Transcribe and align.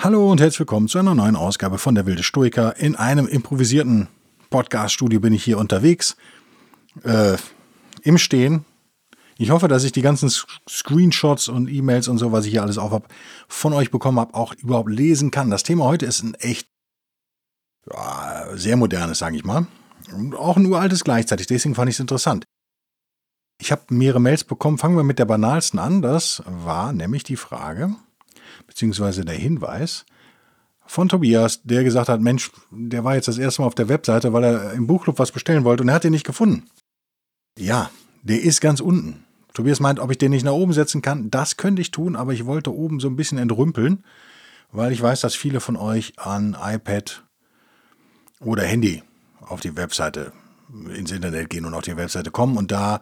Hallo 0.00 0.30
und 0.30 0.40
herzlich 0.40 0.60
willkommen 0.60 0.86
zu 0.86 1.00
einer 1.00 1.16
neuen 1.16 1.34
Ausgabe 1.34 1.76
von 1.76 1.96
Der 1.96 2.06
Wilde 2.06 2.22
Stoiker. 2.22 2.76
In 2.76 2.94
einem 2.94 3.26
improvisierten 3.26 4.06
Podcast-Studio 4.48 5.18
bin 5.18 5.32
ich 5.32 5.42
hier 5.42 5.58
unterwegs. 5.58 6.16
Äh, 7.02 7.36
Im 8.02 8.16
Stehen. 8.16 8.64
Ich 9.38 9.50
hoffe, 9.50 9.66
dass 9.66 9.82
ich 9.82 9.90
die 9.90 10.00
ganzen 10.00 10.30
Screenshots 10.30 11.48
und 11.48 11.68
E-Mails 11.68 12.06
und 12.06 12.18
so, 12.18 12.30
was 12.30 12.44
ich 12.44 12.52
hier 12.52 12.62
alles 12.62 12.78
auf 12.78 12.92
habe, 12.92 13.08
von 13.48 13.72
euch 13.72 13.90
bekommen 13.90 14.20
habe, 14.20 14.34
auch 14.34 14.54
überhaupt 14.54 14.88
lesen 14.88 15.32
kann. 15.32 15.50
Das 15.50 15.64
Thema 15.64 15.86
heute 15.86 16.06
ist 16.06 16.22
ein 16.22 16.34
echt 16.34 16.68
ja, 17.92 18.46
sehr 18.54 18.76
modernes, 18.76 19.18
sage 19.18 19.34
ich 19.34 19.44
mal. 19.44 19.66
Und 20.14 20.36
auch 20.36 20.56
ein 20.56 20.66
uraltes 20.66 21.02
gleichzeitig. 21.02 21.48
Deswegen 21.48 21.74
fand 21.74 21.88
ich 21.88 21.96
es 21.96 22.00
interessant. 22.00 22.44
Ich 23.60 23.72
habe 23.72 23.82
mehrere 23.88 24.20
Mails 24.20 24.44
bekommen. 24.44 24.78
Fangen 24.78 24.96
wir 24.96 25.02
mit 25.02 25.18
der 25.18 25.24
banalsten 25.24 25.80
an. 25.80 26.02
Das 26.02 26.40
war 26.46 26.92
nämlich 26.92 27.24
die 27.24 27.34
Frage, 27.34 27.96
beziehungsweise 28.66 29.24
der 29.24 29.36
Hinweis 29.36 30.04
von 30.86 31.08
Tobias, 31.08 31.60
der 31.64 31.84
gesagt 31.84 32.08
hat, 32.08 32.20
Mensch, 32.20 32.50
der 32.70 33.04
war 33.04 33.14
jetzt 33.14 33.28
das 33.28 33.38
erste 33.38 33.60
Mal 33.60 33.66
auf 33.66 33.74
der 33.74 33.88
Webseite, 33.88 34.32
weil 34.32 34.44
er 34.44 34.72
im 34.72 34.86
Buchclub 34.86 35.18
was 35.18 35.32
bestellen 35.32 35.64
wollte 35.64 35.82
und 35.82 35.88
er 35.90 35.94
hat 35.94 36.04
den 36.04 36.12
nicht 36.12 36.26
gefunden. 36.26 36.64
Ja, 37.58 37.90
der 38.22 38.42
ist 38.42 38.60
ganz 38.60 38.80
unten. 38.80 39.24
Tobias 39.52 39.80
meint, 39.80 40.00
ob 40.00 40.10
ich 40.10 40.18
den 40.18 40.30
nicht 40.30 40.44
nach 40.44 40.52
oben 40.52 40.72
setzen 40.72 41.02
kann. 41.02 41.30
Das 41.30 41.56
könnte 41.56 41.82
ich 41.82 41.90
tun, 41.90 42.16
aber 42.16 42.32
ich 42.32 42.46
wollte 42.46 42.74
oben 42.74 43.00
so 43.00 43.08
ein 43.08 43.16
bisschen 43.16 43.38
entrümpeln, 43.38 44.04
weil 44.72 44.92
ich 44.92 45.02
weiß, 45.02 45.20
dass 45.20 45.34
viele 45.34 45.60
von 45.60 45.76
euch 45.76 46.18
an 46.18 46.56
iPad 46.58 47.22
oder 48.40 48.62
Handy 48.62 49.02
auf 49.40 49.60
die 49.60 49.76
Webseite 49.76 50.32
ins 50.94 51.12
Internet 51.12 51.50
gehen 51.50 51.64
und 51.64 51.74
auf 51.74 51.82
die 51.82 51.96
Webseite 51.96 52.30
kommen 52.30 52.56
und 52.56 52.70
da 52.70 53.00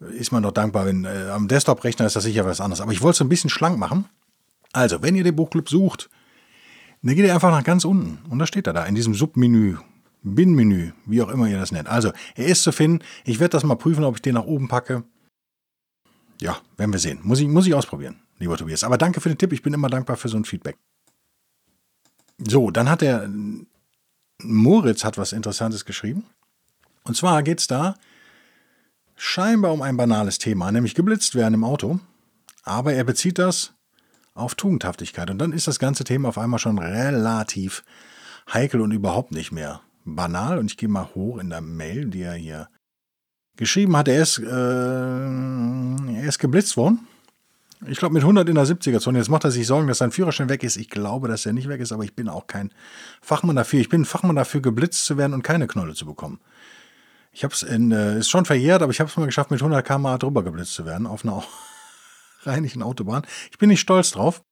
ist 0.00 0.32
man 0.32 0.42
doch 0.42 0.52
dankbar, 0.52 0.86
wenn 0.86 1.04
äh, 1.04 1.30
am 1.30 1.48
Desktop-Rechner 1.48 2.06
ist 2.06 2.16
das 2.16 2.24
sicher 2.24 2.44
was 2.44 2.60
anderes. 2.60 2.80
Aber 2.80 2.92
ich 2.92 3.00
wollte 3.00 3.16
es 3.16 3.20
ein 3.22 3.28
bisschen 3.28 3.50
schlank 3.50 3.78
machen 3.78 4.06
also, 4.74 5.02
wenn 5.02 5.14
ihr 5.14 5.24
den 5.24 5.36
Buchclub 5.36 5.68
sucht, 5.68 6.10
dann 7.02 7.14
geht 7.14 7.24
ihr 7.24 7.34
einfach 7.34 7.50
nach 7.50 7.64
ganz 7.64 7.84
unten 7.84 8.18
und 8.30 8.38
da 8.38 8.46
steht 8.46 8.66
er 8.66 8.72
da 8.72 8.84
in 8.86 8.94
diesem 8.94 9.14
Submenü, 9.14 9.76
Bin-Menü, 10.22 10.92
wie 11.06 11.22
auch 11.22 11.28
immer 11.28 11.46
ihr 11.46 11.58
das 11.58 11.70
nennt. 11.70 11.88
Also, 11.88 12.12
er 12.34 12.46
ist 12.46 12.62
zu 12.62 12.72
finden. 12.72 13.04
Ich 13.24 13.40
werde 13.40 13.50
das 13.50 13.62
mal 13.62 13.76
prüfen, 13.76 14.04
ob 14.04 14.16
ich 14.16 14.22
den 14.22 14.34
nach 14.34 14.44
oben 14.44 14.68
packe. 14.68 15.04
Ja, 16.40 16.58
werden 16.76 16.92
wir 16.92 16.98
sehen. 16.98 17.20
Muss 17.22 17.40
ich, 17.40 17.48
muss 17.48 17.66
ich 17.66 17.74
ausprobieren, 17.74 18.20
lieber 18.38 18.56
Tobias. 18.56 18.84
Aber 18.84 18.98
danke 18.98 19.20
für 19.20 19.28
den 19.28 19.38
Tipp. 19.38 19.52
Ich 19.52 19.62
bin 19.62 19.74
immer 19.74 19.88
dankbar 19.88 20.16
für 20.16 20.28
so 20.28 20.36
ein 20.36 20.44
Feedback. 20.44 20.76
So, 22.38 22.70
dann 22.70 22.90
hat 22.90 23.02
der 23.02 23.28
Moritz 24.42 25.04
hat 25.04 25.18
was 25.18 25.32
Interessantes 25.32 25.84
geschrieben. 25.84 26.24
Und 27.04 27.16
zwar 27.16 27.42
geht 27.42 27.60
es 27.60 27.66
da 27.66 27.94
scheinbar 29.14 29.72
um 29.72 29.82
ein 29.82 29.96
banales 29.96 30.38
Thema, 30.38 30.72
nämlich 30.72 30.94
geblitzt 30.94 31.34
werden 31.34 31.54
im 31.54 31.64
Auto. 31.64 32.00
Aber 32.64 32.94
er 32.94 33.04
bezieht 33.04 33.38
das 33.38 33.74
auf 34.34 34.54
Tugendhaftigkeit. 34.54 35.30
Und 35.30 35.38
dann 35.38 35.52
ist 35.52 35.66
das 35.66 35.78
ganze 35.78 36.04
Thema 36.04 36.28
auf 36.28 36.38
einmal 36.38 36.58
schon 36.58 36.78
relativ 36.78 37.84
heikel 38.52 38.80
und 38.80 38.90
überhaupt 38.90 39.32
nicht 39.32 39.52
mehr 39.52 39.80
banal. 40.04 40.58
Und 40.58 40.70
ich 40.70 40.76
gehe 40.76 40.88
mal 40.88 41.08
hoch 41.14 41.38
in 41.38 41.50
der 41.50 41.60
Mail, 41.60 42.06
die 42.06 42.22
er 42.22 42.34
hier 42.34 42.68
geschrieben 43.56 43.96
hat. 43.96 44.08
Er 44.08 44.22
ist, 44.22 44.38
äh, 44.38 44.44
er 44.44 46.28
ist 46.28 46.38
geblitzt 46.38 46.76
worden. 46.76 47.06
Ich 47.86 47.98
glaube 47.98 48.14
mit 48.14 48.22
100 48.22 48.48
in 48.48 48.54
der 48.54 48.66
70er-Zone. 48.66 49.18
Jetzt 49.18 49.28
macht 49.28 49.44
er 49.44 49.50
sich 49.50 49.66
Sorgen, 49.66 49.88
dass 49.88 49.98
sein 49.98 50.10
Führerschein 50.10 50.48
weg 50.48 50.62
ist. 50.62 50.76
Ich 50.76 50.88
glaube, 50.88 51.28
dass 51.28 51.44
er 51.44 51.52
nicht 51.52 51.68
weg 51.68 51.80
ist, 51.80 51.92
aber 51.92 52.02
ich 52.04 52.14
bin 52.14 52.28
auch 52.28 52.46
kein 52.46 52.72
Fachmann 53.20 53.56
dafür. 53.56 53.80
Ich 53.80 53.88
bin 53.88 54.02
ein 54.02 54.06
Fachmann 54.06 54.36
dafür, 54.36 54.62
geblitzt 54.62 55.04
zu 55.04 55.18
werden 55.18 55.34
und 55.34 55.42
keine 55.42 55.66
Knolle 55.66 55.94
zu 55.94 56.06
bekommen. 56.06 56.40
Ich 57.30 57.44
habe 57.44 57.52
es 57.52 57.62
äh, 57.62 58.18
ist 58.18 58.30
schon 58.30 58.44
verjährt, 58.44 58.82
aber 58.82 58.92
ich 58.92 59.00
habe 59.00 59.10
es 59.10 59.16
mal 59.16 59.26
geschafft, 59.26 59.50
mit 59.50 59.60
100 59.60 59.84
km/h 59.84 60.18
drüber 60.18 60.42
geblitzt 60.42 60.74
zu 60.74 60.86
werden 60.86 61.06
auf 61.06 61.24
einer 61.24 61.42
reinlichen 62.46 62.82
Autobahn. 62.82 63.22
Ich 63.50 63.58
bin 63.58 63.68
nicht 63.68 63.80
stolz 63.80 64.10
drauf. 64.10 64.42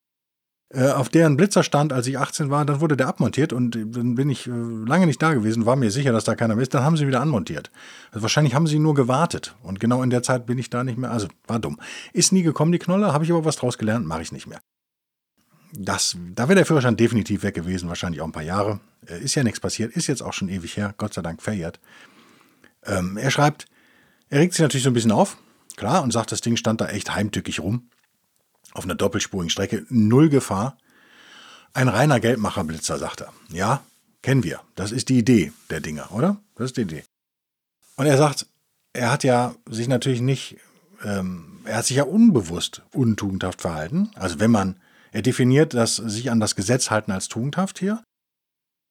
Äh, 0.74 0.88
auf 0.88 1.10
deren 1.10 1.36
Blitzer 1.36 1.62
stand, 1.62 1.92
als 1.92 2.06
ich 2.06 2.18
18 2.18 2.48
war, 2.48 2.64
dann 2.64 2.80
wurde 2.80 2.96
der 2.96 3.06
abmontiert 3.06 3.52
und 3.52 3.74
dann 3.74 4.14
bin 4.14 4.30
ich 4.30 4.46
äh, 4.46 4.50
lange 4.50 5.06
nicht 5.06 5.20
da 5.20 5.34
gewesen, 5.34 5.66
war 5.66 5.76
mir 5.76 5.90
sicher, 5.90 6.12
dass 6.12 6.24
da 6.24 6.34
keiner 6.34 6.54
mehr 6.54 6.62
ist. 6.62 6.72
Dann 6.72 6.82
haben 6.82 6.96
sie 6.96 7.06
wieder 7.06 7.20
anmontiert. 7.20 7.70
Also 8.10 8.22
wahrscheinlich 8.22 8.54
haben 8.54 8.66
sie 8.66 8.78
nur 8.78 8.94
gewartet 8.94 9.54
und 9.62 9.80
genau 9.80 10.02
in 10.02 10.08
der 10.08 10.22
Zeit 10.22 10.46
bin 10.46 10.56
ich 10.56 10.70
da 10.70 10.82
nicht 10.82 10.96
mehr. 10.96 11.10
Also 11.10 11.28
war 11.46 11.58
dumm. 11.58 11.78
Ist 12.14 12.32
nie 12.32 12.42
gekommen, 12.42 12.72
die 12.72 12.78
Knolle, 12.78 13.12
habe 13.12 13.24
ich 13.24 13.30
aber 13.30 13.44
was 13.44 13.56
draus 13.56 13.76
gelernt, 13.76 14.06
mache 14.06 14.22
ich 14.22 14.32
nicht 14.32 14.46
mehr. 14.46 14.60
Das, 15.74 16.16
da 16.34 16.48
wäre 16.48 16.56
der 16.56 16.66
Führerschein 16.66 16.96
definitiv 16.96 17.42
weg 17.42 17.54
gewesen, 17.54 17.88
wahrscheinlich 17.88 18.22
auch 18.22 18.26
ein 18.26 18.32
paar 18.32 18.42
Jahre. 18.42 18.80
Äh, 19.06 19.22
ist 19.22 19.34
ja 19.34 19.42
nichts 19.42 19.60
passiert, 19.60 19.94
ist 19.94 20.06
jetzt 20.06 20.22
auch 20.22 20.32
schon 20.32 20.48
ewig 20.48 20.78
her, 20.78 20.94
Gott 20.96 21.12
sei 21.12 21.20
Dank 21.20 21.42
verjährt. 21.42 21.80
Ähm, 22.84 23.18
er 23.18 23.30
schreibt, 23.30 23.66
er 24.30 24.40
regt 24.40 24.54
sich 24.54 24.62
natürlich 24.62 24.84
so 24.84 24.90
ein 24.90 24.94
bisschen 24.94 25.12
auf, 25.12 25.36
Klar, 25.82 26.04
und 26.04 26.12
sagt, 26.12 26.30
das 26.30 26.40
Ding 26.40 26.56
stand 26.56 26.80
da 26.80 26.86
echt 26.86 27.12
heimtückig 27.12 27.58
rum. 27.58 27.90
Auf 28.72 28.84
einer 28.84 28.94
doppelspurigen 28.94 29.50
Strecke. 29.50 29.84
Null 29.88 30.28
Gefahr. 30.28 30.78
Ein 31.74 31.88
reiner 31.88 32.20
Geldmacherblitzer, 32.20 32.98
sagt 32.98 33.22
er. 33.22 33.32
Ja, 33.48 33.82
kennen 34.22 34.44
wir. 34.44 34.60
Das 34.76 34.92
ist 34.92 35.08
die 35.08 35.18
Idee 35.18 35.52
der 35.70 35.80
Dinger, 35.80 36.12
oder? 36.12 36.36
Das 36.54 36.66
ist 36.66 36.76
die 36.76 36.82
Idee. 36.82 37.02
Und 37.96 38.06
er 38.06 38.16
sagt, 38.16 38.46
er 38.92 39.10
hat 39.10 39.24
ja 39.24 39.56
sich 39.68 39.88
natürlich 39.88 40.20
nicht, 40.20 40.56
ähm, 41.02 41.58
er 41.64 41.78
hat 41.78 41.86
sich 41.86 41.96
ja 41.96 42.04
unbewusst 42.04 42.82
untugendhaft 42.92 43.60
verhalten. 43.62 44.12
Also 44.14 44.38
wenn 44.38 44.52
man, 44.52 44.76
er 45.10 45.22
definiert 45.22 45.74
das 45.74 45.96
sich 45.96 46.30
an 46.30 46.38
das 46.38 46.54
Gesetz 46.54 46.92
halten 46.92 47.10
als 47.10 47.26
tugendhaft 47.26 47.80
hier. 47.80 48.04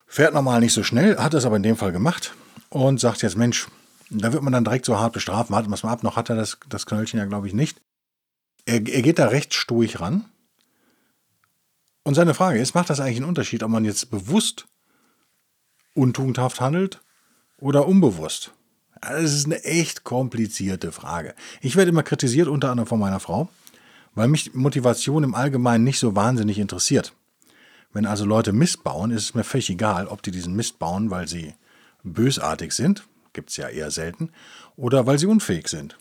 Fährt 0.08 0.34
normal 0.34 0.60
nicht 0.60 0.74
so 0.74 0.84
schnell, 0.84 1.16
hat 1.20 1.34
es 1.36 1.46
aber 1.46 1.56
in 1.56 1.64
dem 1.64 1.78
Fall 1.78 1.94
gemacht 1.94 2.34
und 2.68 3.00
sagt 3.00 3.22
jetzt, 3.22 3.38
Mensch, 3.38 3.70
da 4.12 4.34
wird 4.34 4.44
man 4.44 4.52
dann 4.52 4.66
direkt 4.66 4.86
so 4.86 5.00
hart 5.00 5.14
bestraft. 5.14 5.52
Warten 5.52 5.70
wir 5.70 5.76
es 5.76 5.84
mal 5.84 5.92
ab. 5.92 6.04
Noch 6.04 6.18
hat 6.18 6.30
er 6.30 6.36
das, 6.36 6.58
das 6.68 6.86
Knöllchen 6.86 7.20
ja, 7.20 7.26
glaube 7.26 7.48
ich, 7.48 7.54
nicht. 7.54 7.82
Er, 8.66 8.76
er 8.76 9.02
geht 9.02 9.20
da 9.20 9.28
recht 9.28 9.54
sturig 9.54 10.02
ran. 10.02 10.26
Und 12.04 12.16
seine 12.16 12.34
Frage 12.34 12.60
ist, 12.60 12.76
macht 12.76 12.90
das 12.90 13.00
eigentlich 13.00 13.18
einen 13.18 13.30
Unterschied, 13.30 13.64
ob 13.64 13.70
man 13.70 13.86
jetzt 13.86 14.12
bewusst 14.12 14.68
untugendhaft 15.94 16.60
handelt 16.60 17.00
oder 17.58 17.88
unbewusst? 17.88 18.52
Das 19.02 19.34
ist 19.34 19.46
eine 19.46 19.64
echt 19.64 20.04
komplizierte 20.04 20.92
Frage. 20.92 21.34
Ich 21.62 21.76
werde 21.76 21.90
immer 21.90 22.04
kritisiert, 22.04 22.48
unter 22.48 22.70
anderem 22.70 22.88
von 22.88 23.00
meiner 23.00 23.20
Frau, 23.20 23.50
weil 24.14 24.28
mich 24.28 24.54
Motivation 24.54 25.24
im 25.24 25.36
Allgemeinen 25.36 25.84
nicht 25.84 26.00
so 26.00 26.16
wahnsinnig 26.16 26.60
interessiert. 26.60 27.14
Wenn 27.94 28.06
also 28.06 28.26
Leute 28.26 28.52
Mist 28.52 28.84
bauen, 28.84 29.12
ist 29.12 29.24
es 29.24 29.34
mir 29.36 29.44
völlig 29.44 29.70
egal, 29.70 30.08
ob 30.08 30.22
die 30.22 30.32
diesen 30.32 30.56
Mist 30.56 30.80
bauen, 30.80 31.12
weil 31.12 31.28
sie 31.28 31.56
bösartig 32.04 32.74
sind, 32.74 33.04
gibt 33.34 33.50
es 33.50 33.58
ja 33.58 33.68
eher 33.68 33.92
selten, 33.92 34.32
oder 34.76 35.06
weil 35.06 35.20
sie 35.20 35.28
unfähig 35.28 35.68
sind. 35.68 35.98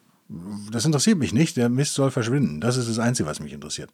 Das 0.70 0.84
interessiert 0.84 1.18
mich 1.18 1.32
nicht, 1.32 1.56
der 1.56 1.68
Mist 1.68 1.94
soll 1.94 2.10
verschwinden. 2.10 2.60
Das 2.60 2.76
ist 2.76 2.88
das 2.88 2.98
Einzige, 2.98 3.28
was 3.28 3.40
mich 3.40 3.52
interessiert. 3.52 3.90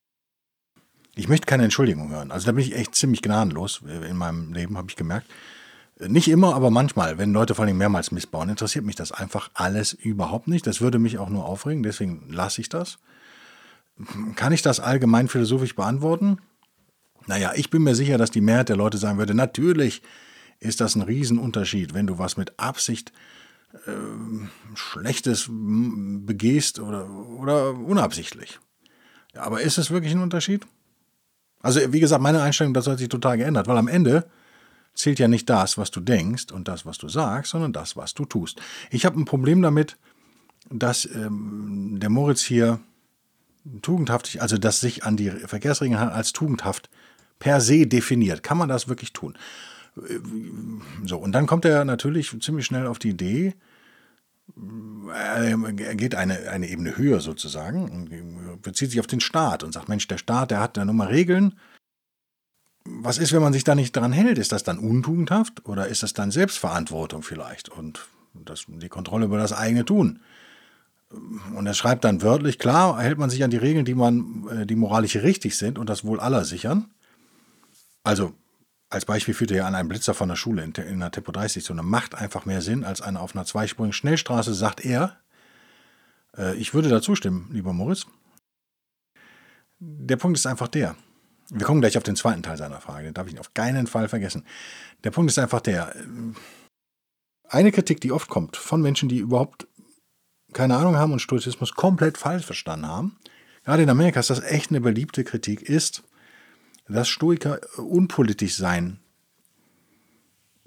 Ich 1.14 1.28
möchte 1.28 1.46
keine 1.46 1.64
Entschuldigung 1.64 2.10
hören. 2.10 2.30
Also 2.30 2.46
da 2.46 2.52
bin 2.52 2.62
ich 2.62 2.76
echt 2.76 2.94
ziemlich 2.94 3.22
gnadenlos 3.22 3.82
in 4.08 4.16
meinem 4.16 4.52
Leben, 4.52 4.76
habe 4.76 4.88
ich 4.91 4.96
gemerkt. 4.96 5.26
Nicht 5.98 6.28
immer, 6.28 6.54
aber 6.54 6.70
manchmal, 6.70 7.16
wenn 7.16 7.32
Leute 7.32 7.54
vor 7.54 7.64
allem 7.64 7.78
mehrmals 7.78 8.10
missbauen, 8.10 8.50
interessiert 8.50 8.84
mich 8.84 8.96
das 8.96 9.12
einfach 9.12 9.50
alles 9.54 9.94
überhaupt 9.94 10.46
nicht. 10.46 10.66
Das 10.66 10.82
würde 10.82 10.98
mich 10.98 11.16
auch 11.16 11.30
nur 11.30 11.46
aufregen, 11.46 11.82
deswegen 11.82 12.30
lasse 12.30 12.60
ich 12.60 12.69
das. 12.69 12.98
Kann 14.34 14.52
ich 14.52 14.61
das 14.61 14.78
allgemein 14.78 15.28
philosophisch 15.28 15.75
beantworten? 15.75 16.37
Naja, 17.26 17.52
ich 17.56 17.70
bin 17.70 17.82
mir 17.82 17.94
sicher, 17.94 18.19
dass 18.19 18.31
die 18.31 18.43
Mehrheit 18.43 18.69
der 18.69 18.76
Leute 18.76 18.99
sagen 18.99 19.16
würde, 19.16 19.32
natürlich 19.32 20.02
ist 20.61 20.81
das 20.81 20.94
ein 20.94 21.03
Riesenunterschied, 21.03 21.94
wenn 21.94 22.06
du 22.06 22.19
was 22.19 22.37
mit 22.37 22.58
Absicht 22.58 23.12
äh, 23.87 23.91
Schlechtes 24.75 25.49
begehst 25.49 26.81
oder, 26.81 27.11
oder 27.11 27.75
unabsichtlich. 27.75 28.58
Ja, 29.35 29.43
aber 29.43 29.61
ist 29.61 29.79
es 29.79 29.91
wirklich 29.91 30.12
ein 30.12 30.23
Unterschied? 30.23 30.67
Also, 31.61 31.93
wie 31.93 32.00
gesagt, 32.00 32.23
meine 32.23 32.43
Einstellung, 32.43 32.75
das 32.75 32.87
hat 32.87 32.99
sich 32.99 33.08
total 33.08 33.38
geändert, 33.38 33.67
weil 33.67 33.76
am 33.76 33.88
Ende 33.88 34.26
zählt 34.94 35.19
ja 35.19 35.29
nicht 35.29 35.49
das, 35.50 35.76
was 35.76 35.91
du 35.91 36.00
denkst 36.00 36.53
und 36.53 36.69
das, 36.69 36.87
was 36.87 36.99
du 36.99 37.09
sagst, 37.09 37.50
sondern 37.50 37.73
das, 37.73 37.97
was 37.97 38.14
du 38.14 38.25
tust. 38.25 38.61
Ich 38.91 39.05
habe 39.05 39.20
ein 39.20 39.25
Problem 39.25 39.62
damit, 39.62 39.97
dass 40.70 41.05
ähm, 41.05 41.99
der 42.00 42.09
Moritz 42.09 42.43
hier 42.43 42.81
tugendhaftig, 43.82 44.43
also 44.43 44.59
dass 44.59 44.81
sich 44.81 45.05
an 45.05 45.17
die 45.17 45.31
Verkehrsregeln 45.31 45.99
als 45.99 46.32
tugendhaft 46.32 46.88
per 47.38 47.61
se 47.61 47.87
definiert. 47.87 48.43
Kann 48.43 48.59
man 48.59 48.69
das 48.69 48.88
wirklich 48.88 49.12
tun? 49.12 49.37
So, 51.04 51.19
und 51.19 51.32
dann 51.32 51.46
kommt 51.46 51.64
er 51.64 51.84
natürlich 51.84 52.34
ziemlich 52.40 52.66
schnell 52.66 52.87
auf 52.87 52.98
die 52.98 53.10
Idee, 53.10 53.54
er 55.12 55.56
geht 55.94 56.14
eine, 56.14 56.50
eine 56.50 56.69
Ebene 56.69 56.96
höher 56.96 57.20
sozusagen, 57.20 58.58
bezieht 58.62 58.90
sich 58.90 59.00
auf 59.00 59.06
den 59.06 59.20
Staat 59.20 59.64
und 59.64 59.72
sagt, 59.72 59.88
Mensch, 59.88 60.06
der 60.06 60.19
Staat, 60.19 60.50
der 60.50 60.60
hat 60.60 60.76
da 60.76 60.84
nun 60.84 60.96
mal 60.96 61.08
Regeln. 61.08 61.58
Was 62.84 63.19
ist, 63.19 63.32
wenn 63.32 63.43
man 63.43 63.52
sich 63.52 63.64
da 63.64 63.75
nicht 63.75 63.96
dran 63.96 64.12
hält? 64.12 64.38
Ist 64.38 64.52
das 64.52 64.62
dann 64.62 64.78
untugendhaft 64.78 65.66
oder 65.66 65.88
ist 65.88 66.04
das 66.04 66.12
dann 66.12 66.31
Selbstverantwortung 66.31 67.22
vielleicht 67.22 67.69
und 67.69 68.06
das, 68.32 68.66
die 68.69 68.88
Kontrolle 68.88 69.25
über 69.25 69.38
das 69.38 69.52
eigene 69.52 69.84
Tun? 69.84 70.20
Und 71.54 71.66
er 71.66 71.75
schreibt 71.75 72.04
dann 72.04 72.22
wörtlich, 72.22 72.58
klar, 72.58 73.00
hält 73.00 73.19
man 73.19 73.31
sich 73.31 73.42
an 73.42 73.50
die 73.50 73.56
Regeln, 73.56 73.84
die 73.84 73.94
man, 73.94 74.46
äh, 74.49 74.66
die 74.66 74.76
moralisch 74.76 75.16
richtig 75.16 75.56
sind 75.56 75.78
und 75.78 75.88
das 75.88 76.04
Wohl 76.04 76.20
aller 76.20 76.44
sichern. 76.44 76.87
Also, 78.02 78.34
als 78.88 79.05
Beispiel 79.05 79.35
führt 79.35 79.50
er 79.50 79.59
ja 79.59 79.67
an 79.67 79.75
einen 79.75 79.88
Blitzer 79.88 80.15
von 80.15 80.29
der 80.29 80.37
Schule 80.37 80.62
in, 80.62 80.73
in 80.73 80.94
einer 80.94 81.11
Tempo 81.11 81.33
30 81.33 81.65
Zone. 81.65 81.83
Macht 81.83 82.15
einfach 82.15 82.44
mehr 82.44 82.62
Sinn 82.62 82.85
als 82.85 83.00
eine 83.00 83.21
auf 83.21 83.35
einer 83.35 83.44
zweispurigen 83.44 83.93
Schnellstraße, 83.93 84.55
sagt 84.55 84.85
er. 84.85 85.19
Äh, 86.37 86.56
ich 86.56 86.75
würde 86.75 86.88
da 86.88 87.03
zustimmen, 87.03 87.49
lieber 87.53 87.73
Moritz. 87.73 88.06
Der 89.79 90.17
Punkt 90.17 90.38
ist 90.38 90.47
einfach 90.47 90.69
der. 90.69 90.97
Wir 91.50 91.67
kommen 91.67 91.81
gleich 91.81 91.97
auf 91.97 92.03
den 92.03 92.17
zweiten 92.17 92.43
Teil 92.43 92.56
seiner 92.56 92.81
Frage, 92.81 93.05
den 93.05 93.15
darf 93.15 93.29
ich 93.29 93.38
auf 93.38 93.55
keinen 93.55 93.87
Fall 93.87 94.09
vergessen. 94.09 94.44
Der 95.05 95.11
Punkt 95.11 95.31
ist 95.31 95.38
einfach 95.38 95.61
der. 95.61 95.94
Eine 97.49 97.71
Kritik, 97.71 98.00
die 98.00 98.11
oft 98.11 98.29
kommt 98.29 98.56
von 98.56 98.83
Menschen, 98.83 99.09
die 99.09 99.19
überhaupt 99.19 99.69
keine 100.53 100.77
Ahnung 100.77 100.97
haben 100.97 101.12
und 101.12 101.21
Stoizismus 101.21 101.75
komplett 101.75 102.19
falsch 102.19 102.44
verstanden 102.44 102.87
haben, 102.87 103.19
gerade 103.65 103.83
in 103.83 103.91
Amerika 103.91 104.21
ist 104.21 104.31
das 104.31 104.43
echt 104.43 104.71
eine 104.71 104.81
beliebte 104.81 105.23
Kritik, 105.23 105.62
ist, 105.62 106.03
dass 106.88 107.09
Stoiker 107.09 107.61
unpolitisch 107.77 108.56
sein, 108.56 108.99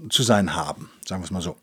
zu 0.09 0.23
sein 0.23 0.55
haben, 0.55 0.89
sagen 1.05 1.21
wir 1.21 1.25
es 1.25 1.31
mal 1.31 1.41
so. 1.41 1.57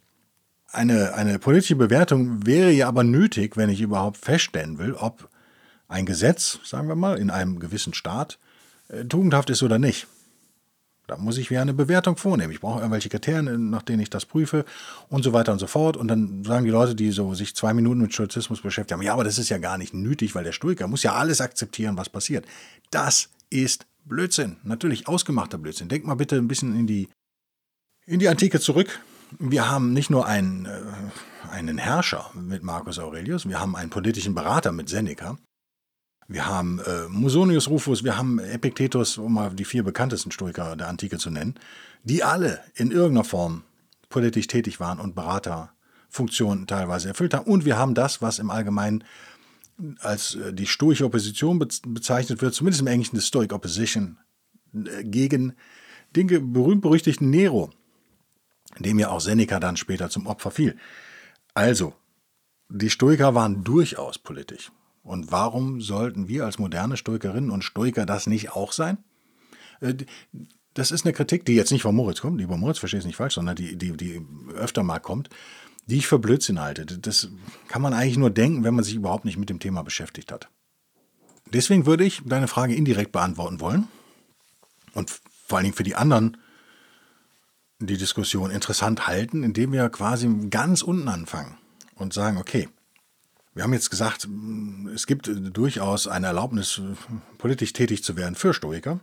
Eine, 0.73 1.14
eine 1.14 1.38
politische 1.38 1.76
Bewertung 1.76 2.44
wäre 2.47 2.70
ja 2.70 2.88
aber 2.88 3.05
nötig, 3.05 3.56
wenn 3.56 3.70
ich 3.70 3.81
überhaupt 3.81 4.19
feststellen 4.19 4.79
will, 4.79 4.94
ob 4.94 5.29
ein 5.88 6.05
Gesetz, 6.05 6.58
sagen 6.64 6.88
wir 6.88 6.97
mal, 6.97 7.19
in 7.19 7.31
einem 7.31 7.61
gewissen 7.61 7.94
Staat 7.94 8.38
äh, 8.88 9.05
tugendhaft 9.05 9.49
ist 9.50 9.62
oder 9.62 9.79
nicht. 9.79 10.06
Da 11.06 11.17
muss 11.17 11.38
ich 11.38 11.50
mir 11.53 11.62
eine 11.62 11.73
Bewertung 11.73 12.17
vornehmen. 12.17 12.53
Ich 12.53 12.61
brauche 12.61 12.81
irgendwelche 12.81 13.08
Kriterien, 13.08 13.70
nach 13.70 13.82
denen 13.82 14.00
ich 14.00 14.11
das 14.11 14.26
prüfe 14.26 14.64
und 15.08 15.23
so 15.23 15.32
weiter 15.32 15.53
und 15.53 15.61
so 15.61 15.69
fort. 15.69 15.97
Und 15.97 16.08
dann 16.08 16.43
sagen 16.43 16.64
die 16.64 16.73
Leute, 16.73 16.97
die 16.97 17.12
so 17.12 17.32
sich 17.32 17.55
zwei 17.55 17.73
Minuten 17.73 18.00
mit 18.00 18.12
Stoizismus 18.12 18.61
beschäftigen, 18.61 19.03
ja, 19.03 19.12
aber 19.12 19.23
das 19.23 19.38
ist 19.38 19.49
ja 19.49 19.58
gar 19.58 19.79
nicht 19.79 19.94
nötig, 19.94 20.35
weil 20.35 20.43
der 20.43 20.53
Stoiker 20.53 20.88
muss 20.88 21.05
ja 21.05 21.14
alles 21.14 21.41
akzeptieren, 21.41 21.97
was 21.97 22.08
passiert. 22.08 22.44
Das 22.91 23.29
ist 23.50 23.87
Blödsinn. 24.06 24.56
Natürlich 24.62 25.08
ausgemachter 25.08 25.58
Blödsinn. 25.58 25.88
Denk 25.88 26.06
mal 26.06 26.14
bitte 26.14 26.37
ein 26.37 26.49
bisschen 26.49 26.79
in 26.79 26.87
die, 26.87 27.08
in 28.06 28.19
die 28.19 28.29
Antike 28.29 28.61
zurück. 28.61 29.00
Wir 29.38 29.69
haben 29.69 29.93
nicht 29.93 30.11
nur 30.11 30.26
einen, 30.26 30.67
äh, 30.67 30.81
einen 31.50 31.79
Herrscher 31.79 32.31
mit 32.35 32.62
Marcus 32.62 32.99
Aurelius, 32.99 33.49
wir 33.49 33.61
haben 33.61 33.75
einen 33.75 33.91
politischen 33.91 34.35
Berater 34.35 34.70
mit 34.73 34.88
Seneca. 34.88 35.37
Wir 36.29 36.47
haben 36.47 36.81
äh, 36.81 37.08
Musonius 37.08 37.69
Rufus, 37.69 38.03
wir 38.03 38.17
haben 38.17 38.38
Epiktetus, 38.38 39.19
um 39.19 39.35
mal 39.35 39.50
die 39.50 39.64
vier 39.64 39.85
bekanntesten 39.85 40.32
Stoiker 40.32 40.76
der 40.76 40.88
Antike 40.88 41.19
zu 41.19 41.31
nennen, 41.31 41.55
die 42.03 42.25
alle 42.25 42.61
in 42.75 42.91
irgendeiner 42.91 43.25
Form 43.25 43.62
politisch 44.08 44.47
tätig 44.47 44.81
waren 44.81 44.99
und 44.99 45.14
Beraterfunktionen 45.14 46.67
teilweise 46.67 47.08
erfüllt 47.08 47.35
haben. 47.35 47.47
Und 47.47 47.64
wir 47.64 47.76
haben 47.76 47.94
das, 47.94 48.23
was 48.23 48.38
im 48.38 48.50
Allgemeinen 48.50 49.05
als 50.00 50.34
äh, 50.34 50.52
die 50.52 50.67
stoische 50.67 51.05
Opposition 51.05 51.58
bezeichnet 51.58 52.43
wird, 52.43 52.55
zumindest 52.55 52.81
im 52.81 52.87
Englischen 52.87 53.17
die 53.17 53.23
Stoic 53.23 53.52
Opposition, 53.52 54.19
äh, 54.75 55.05
gegen 55.05 55.55
den 56.14 56.52
berühmt-berüchtigten 56.52 57.28
Nero, 57.28 57.70
dem 58.78 58.99
ja 58.99 59.11
auch 59.11 59.20
Seneca 59.20 59.61
dann 59.61 59.76
später 59.76 60.08
zum 60.08 60.26
Opfer 60.26 60.50
fiel. 60.50 60.76
Also, 61.55 61.94
die 62.69 62.90
Stoiker 62.90 63.34
waren 63.34 63.64
durchaus 63.64 64.19
politisch. 64.19 64.73
Und 65.02 65.31
warum 65.31 65.81
sollten 65.81 66.26
wir 66.29 66.44
als 66.44 66.58
moderne 66.58 66.96
Stoikerinnen 66.96 67.50
und 67.50 67.62
Stoiker 67.62 68.06
das 68.06 68.26
nicht 68.26 68.52
auch 68.52 68.72
sein? 68.72 68.99
Äh, 69.81 69.94
das 70.75 70.90
ist 70.90 71.06
eine 71.06 71.14
Kritik, 71.14 71.46
die 71.46 71.55
jetzt 71.55 71.72
nicht 71.72 71.82
von 71.82 71.94
Moritz 71.94 72.20
kommt, 72.20 72.38
lieber 72.38 72.58
Moritz, 72.58 72.79
verstehe 72.79 73.00
es 73.00 73.06
nicht 73.06 73.17
falsch, 73.17 73.34
sondern 73.34 73.56
die, 73.56 73.76
die, 73.76 73.96
die 73.96 74.20
öfter 74.55 74.82
mal 74.82 74.99
kommt, 74.99 75.31
die 75.86 75.98
ich 75.98 76.06
für 76.06 76.18
Blödsinn 76.18 76.60
halte. 76.60 76.84
Das 76.84 77.28
kann 77.68 77.82
man 77.82 77.94
eigentlich 77.94 78.18
nur 78.18 78.30
denken, 78.30 78.64
wenn 78.64 78.74
man 78.74 78.84
sich 78.84 78.94
überhaupt 78.94 79.24
nicht 79.24 79.38
mit 79.38 79.48
dem 79.48 79.60
Thema 79.60 79.82
beschäftigt 79.82 80.32
hat. 80.32 80.48
Deswegen 81.52 81.86
würde 81.86 82.04
ich 82.04 82.22
deine 82.24 82.48
Frage 82.48 82.74
indirekt 82.74 83.12
beantworten 83.12 83.60
wollen 83.60 83.88
und 84.94 85.10
vor 85.46 85.58
allen 85.58 85.64
Dingen 85.64 85.76
für 85.76 85.84
die 85.84 85.94
anderen 85.94 86.36
die 87.78 87.96
Diskussion 87.96 88.50
interessant 88.50 89.06
halten, 89.06 89.42
indem 89.42 89.72
wir 89.72 89.88
quasi 89.90 90.28
ganz 90.50 90.82
unten 90.82 91.08
anfangen 91.08 91.56
und 91.94 92.12
sagen, 92.12 92.38
okay, 92.38 92.68
wir 93.54 93.62
haben 93.62 93.72
jetzt 93.72 93.90
gesagt, 93.90 94.28
es 94.94 95.06
gibt 95.06 95.30
durchaus 95.56 96.08
eine 96.08 96.26
Erlaubnis, 96.26 96.80
politisch 97.38 97.72
tätig 97.72 98.02
zu 98.02 98.16
werden 98.16 98.34
für 98.34 98.52
Stoiker. 98.52 99.00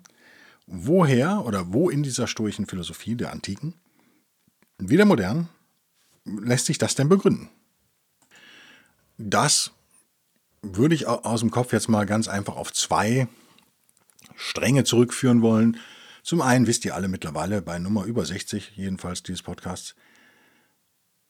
Woher 0.67 1.43
oder 1.45 1.73
wo 1.73 1.89
in 1.89 2.03
dieser 2.03 2.27
stoischen 2.27 2.67
Philosophie 2.67 3.15
der 3.15 3.31
Antiken, 3.31 3.73
wie 4.77 4.97
der 4.97 5.05
modernen, 5.05 5.49
lässt 6.25 6.65
sich 6.65 6.77
das 6.77 6.95
denn 6.95 7.09
begründen? 7.09 7.49
Das 9.17 9.71
würde 10.61 10.95
ich 10.95 11.07
aus 11.07 11.41
dem 11.41 11.51
Kopf 11.51 11.73
jetzt 11.73 11.89
mal 11.89 12.05
ganz 12.05 12.27
einfach 12.27 12.55
auf 12.55 12.71
zwei 12.71 13.27
Stränge 14.35 14.83
zurückführen 14.83 15.41
wollen. 15.41 15.77
Zum 16.23 16.41
einen 16.41 16.67
wisst 16.67 16.85
ihr 16.85 16.95
alle 16.95 17.09
mittlerweile 17.09 17.61
bei 17.61 17.79
Nummer 17.79 18.05
über 18.05 18.25
60 18.25 18.73
jedenfalls 18.75 19.23
dieses 19.23 19.43
Podcasts, 19.43 19.95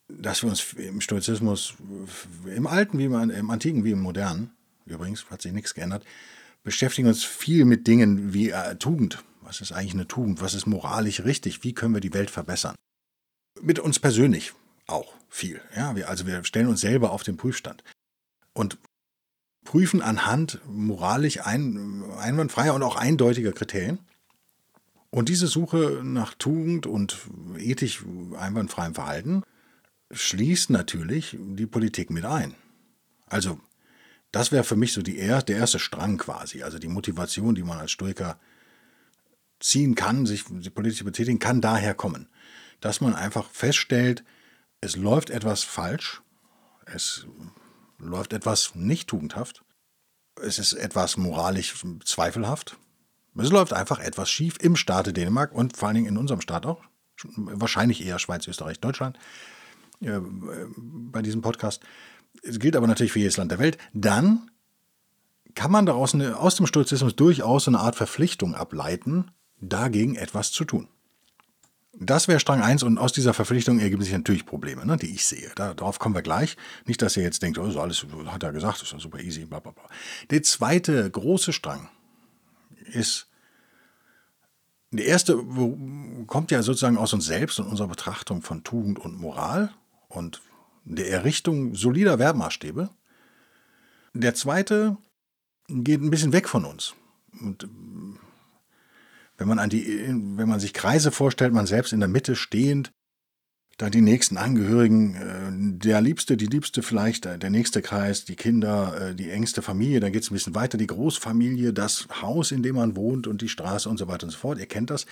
dass 0.08 0.44
wir 0.44 0.50
uns 0.50 0.74
im 0.74 1.02
Stoizismus, 1.02 1.74
im 2.46 2.68
Alten 2.68 3.00
wie 3.00 3.06
im 3.06 3.50
Antiken 3.50 3.84
wie 3.84 3.92
im 3.92 4.02
Modernen, 4.02 4.52
übrigens 4.86 5.30
hat 5.32 5.42
sich 5.42 5.52
nichts 5.52 5.74
geändert, 5.74 6.06
beschäftigen 6.64 7.08
uns 7.08 7.24
viel 7.24 7.66
mit 7.66 7.88
Dingen 7.88 8.34
wie 8.34 8.52
äh, 8.52 8.76
Tugend. 8.76 9.24
Was 9.42 9.60
ist 9.60 9.72
eigentlich 9.72 9.94
eine 9.94 10.08
Tugend? 10.08 10.42
Was 10.42 10.54
ist 10.54 10.68
moralisch 10.68 11.22
richtig? 11.22 11.64
Wie 11.64 11.74
können 11.74 11.94
wir 11.94 12.02
die 12.02 12.14
Welt 12.14 12.30
verbessern? 12.30 12.76
Mit 13.62 13.80
uns 13.80 14.00
persönlich 14.00 14.54
auch 14.88 15.14
viel. 15.30 15.62
Ja, 15.76 15.96
wir, 15.96 16.10
also 16.10 16.28
wir 16.28 16.44
stellen 16.44 16.68
uns 16.68 16.82
selber 16.82 17.12
auf 17.12 17.24
den 17.24 17.38
Prüfstand 17.38 17.84
und 18.54 18.78
prüfen 19.64 20.02
anhand 20.02 20.60
moralisch 20.68 21.40
ein, 21.46 22.04
einwandfreier 22.18 22.74
und 22.74 22.84
auch 22.84 22.96
eindeutiger 22.96 23.52
Kriterien. 23.52 24.00
Und 25.10 25.30
diese 25.30 25.48
Suche 25.48 26.02
nach 26.04 26.34
Tugend 26.34 26.88
und 26.88 27.18
ethisch 27.58 28.04
einwandfreiem 28.36 28.96
Verhalten 28.96 29.44
schließt 30.12 30.70
natürlich 30.70 31.38
die 31.40 31.66
Politik 31.66 32.10
mit 32.10 32.26
ein. 32.26 32.56
Also, 33.28 33.60
das 34.32 34.52
wäre 34.52 34.64
für 34.64 34.76
mich 34.76 34.94
so 34.94 35.04
die 35.04 35.20
er 35.20 35.44
der 35.44 35.58
erste 35.58 35.78
Strang 35.80 36.18
quasi. 36.18 36.64
Also 36.64 36.80
die 36.80 36.88
Motivation, 36.88 37.54
die 37.54 37.64
man 37.64 37.78
als 37.78 37.92
Stoiker 37.92 38.40
ziehen 39.60 39.94
kann, 39.94 40.26
sich 40.26 40.44
politisch 40.74 41.04
betätigen, 41.04 41.40
kann 41.40 41.62
daher 41.62 41.94
kommen. 41.94 42.28
Dass 42.82 43.00
man 43.00 43.14
einfach 43.14 43.50
feststellt, 43.52 44.24
es 44.84 44.98
läuft 44.98 45.30
etwas 45.30 45.64
falsch, 45.64 46.22
es 46.86 47.26
läuft 47.98 48.34
etwas 48.34 48.76
nicht 48.76 49.08
tugendhaft, 49.08 49.64
es 50.42 50.60
ist 50.60 50.74
etwas 50.74 51.16
moralisch 51.16 51.74
zweifelhaft, 52.04 52.78
es 53.38 53.50
läuft 53.50 53.72
einfach 53.72 54.00
etwas 54.00 54.30
schief 54.30 54.58
im 54.60 54.76
Staate 54.76 55.14
Dänemark 55.14 55.54
und 55.54 55.78
vor 55.78 55.88
allen 55.88 55.96
Dingen 55.96 56.08
in 56.08 56.18
unserem 56.18 56.42
Staat 56.42 56.66
auch, 56.66 56.84
wahrscheinlich 57.36 58.06
eher 58.06 58.20
Schweiz, 58.20 58.46
Österreich, 58.46 58.82
Deutschland 58.82 59.18
äh, 60.02 60.20
bei 60.78 61.22
diesem 61.22 61.42
Podcast. 61.42 61.82
Es 62.42 62.60
gilt 62.60 62.76
aber 62.76 62.88
natürlich 62.88 63.14
für 63.14 63.20
jedes 63.20 63.38
Land 63.38 63.52
der 63.52 63.60
Welt. 63.60 63.78
Dann 63.94 64.52
kann 65.56 65.72
man 65.72 65.86
daraus 65.86 66.14
eine, 66.14 66.38
aus 66.38 66.56
dem 66.56 66.68
Stoizismus 66.68 67.16
durchaus 67.16 67.70
eine 67.70 67.80
Art 67.80 67.96
Verpflichtung 67.96 68.54
ableiten, 68.54 69.32
dagegen 69.62 70.16
etwas 70.16 70.52
zu 70.52 70.66
tun. 70.66 70.90
Das 71.96 72.28
wäre 72.28 72.40
Strang 72.40 72.62
1 72.62 72.82
und 72.84 72.98
aus 72.98 73.14
dieser 73.14 73.36
Verpflichtung 73.36 73.80
ergeben 73.80 74.02
sich 74.02 74.14
natürlich 74.14 74.48
Probleme, 74.48 74.86
ne, 74.86 74.98
die 74.98 75.14
ich 75.14 75.26
sehe. 75.26 75.52
Da, 75.56 75.76
darauf 75.76 76.00
kommen 76.00 76.16
wir 76.16 76.24
gleich. 76.24 76.58
Nicht, 76.86 77.02
dass 77.04 77.16
ihr 77.16 77.24
jetzt 77.24 77.44
denkt, 77.44 77.60
oh, 77.60 77.70
so 77.70 77.80
alles 77.82 78.06
hat 78.28 78.42
er 78.42 78.52
gesagt, 78.52 78.82
ist 78.82 78.92
ja 78.92 79.00
super 79.00 79.20
easy, 79.20 79.46
bla 79.46 79.60
bla 79.60 79.72
bla. 79.72 79.84
Der 80.32 80.42
zweite 80.42 81.10
große 81.10 81.54
Strang 81.54 81.90
ist, 82.92 83.28
der 84.90 85.06
erste 85.06 85.38
kommt 86.26 86.50
ja 86.50 86.64
sozusagen 86.64 86.98
aus 86.98 87.14
uns 87.14 87.26
selbst 87.26 87.60
und 87.60 87.68
unserer 87.68 87.88
Betrachtung 87.88 88.42
von 88.42 88.64
Tugend 88.64 88.98
und 88.98 89.20
Moral 89.20 89.72
und 90.08 90.42
der 90.86 91.10
Errichtung 91.10 91.76
solider 91.76 92.18
Werbmaßstäbe. 92.18 92.90
Der 94.14 94.34
zweite 94.34 94.98
geht 95.68 96.02
ein 96.02 96.10
bisschen 96.10 96.34
weg 96.34 96.50
von 96.50 96.66
uns. 96.66 96.96
Und 97.40 97.68
wenn 99.44 99.50
man, 99.50 99.60
an 99.60 99.70
die, 99.70 100.06
wenn 100.08 100.48
man 100.48 100.62
sich 100.62 100.74
Kreise 100.74 101.12
vorstellt, 101.12 101.52
man 101.52 101.66
selbst 101.66 101.92
in 101.92 102.00
der 102.00 102.08
Mitte 102.08 102.38
stehend, 102.38 102.94
da 103.78 103.90
die 103.90 104.00
nächsten 104.00 104.38
Angehörigen, 104.38 105.16
äh, 105.16 105.80
der 105.80 106.00
Liebste, 106.00 106.38
die 106.38 106.46
Liebste 106.46 106.82
vielleicht, 106.82 107.26
der 107.26 107.50
nächste 107.50 107.82
Kreis, 107.82 108.24
die 108.24 108.38
Kinder, 108.38 109.10
äh, 109.10 109.16
die 109.16 109.32
engste 109.32 109.62
Familie, 109.62 110.00
dann 110.00 110.14
geht 110.14 110.24
es 110.24 110.32
ein 110.32 110.36
bisschen 110.36 110.56
weiter, 110.56 110.78
die 110.78 110.88
Großfamilie, 110.88 111.74
das 111.74 112.08
Haus, 112.22 112.54
in 112.54 112.64
dem 112.64 112.76
man 112.76 112.96
wohnt 112.96 113.28
und 113.28 113.42
die 113.42 113.50
Straße 113.50 113.90
und 113.90 113.98
so 113.98 114.08
weiter 114.08 114.28
und 114.28 114.30
so 114.30 114.38
fort. 114.38 114.60
Ihr 114.60 114.66
kennt 114.66 114.90
das. 114.90 115.06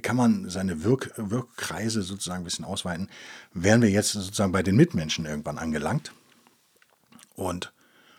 Kann 0.00 0.16
man 0.16 0.48
seine 0.48 0.82
Wirk 0.82 1.12
Wirkkreise 1.16 2.00
sozusagen 2.00 2.42
ein 2.42 2.44
bisschen 2.44 2.64
ausweiten. 2.64 3.10
Wären 3.52 3.82
wir 3.82 3.90
jetzt 3.90 4.12
sozusagen 4.12 4.52
bei 4.52 4.62
den 4.62 4.76
Mitmenschen 4.76 5.26
irgendwann 5.26 5.58
angelangt. 5.58 6.12
Und 7.34 7.74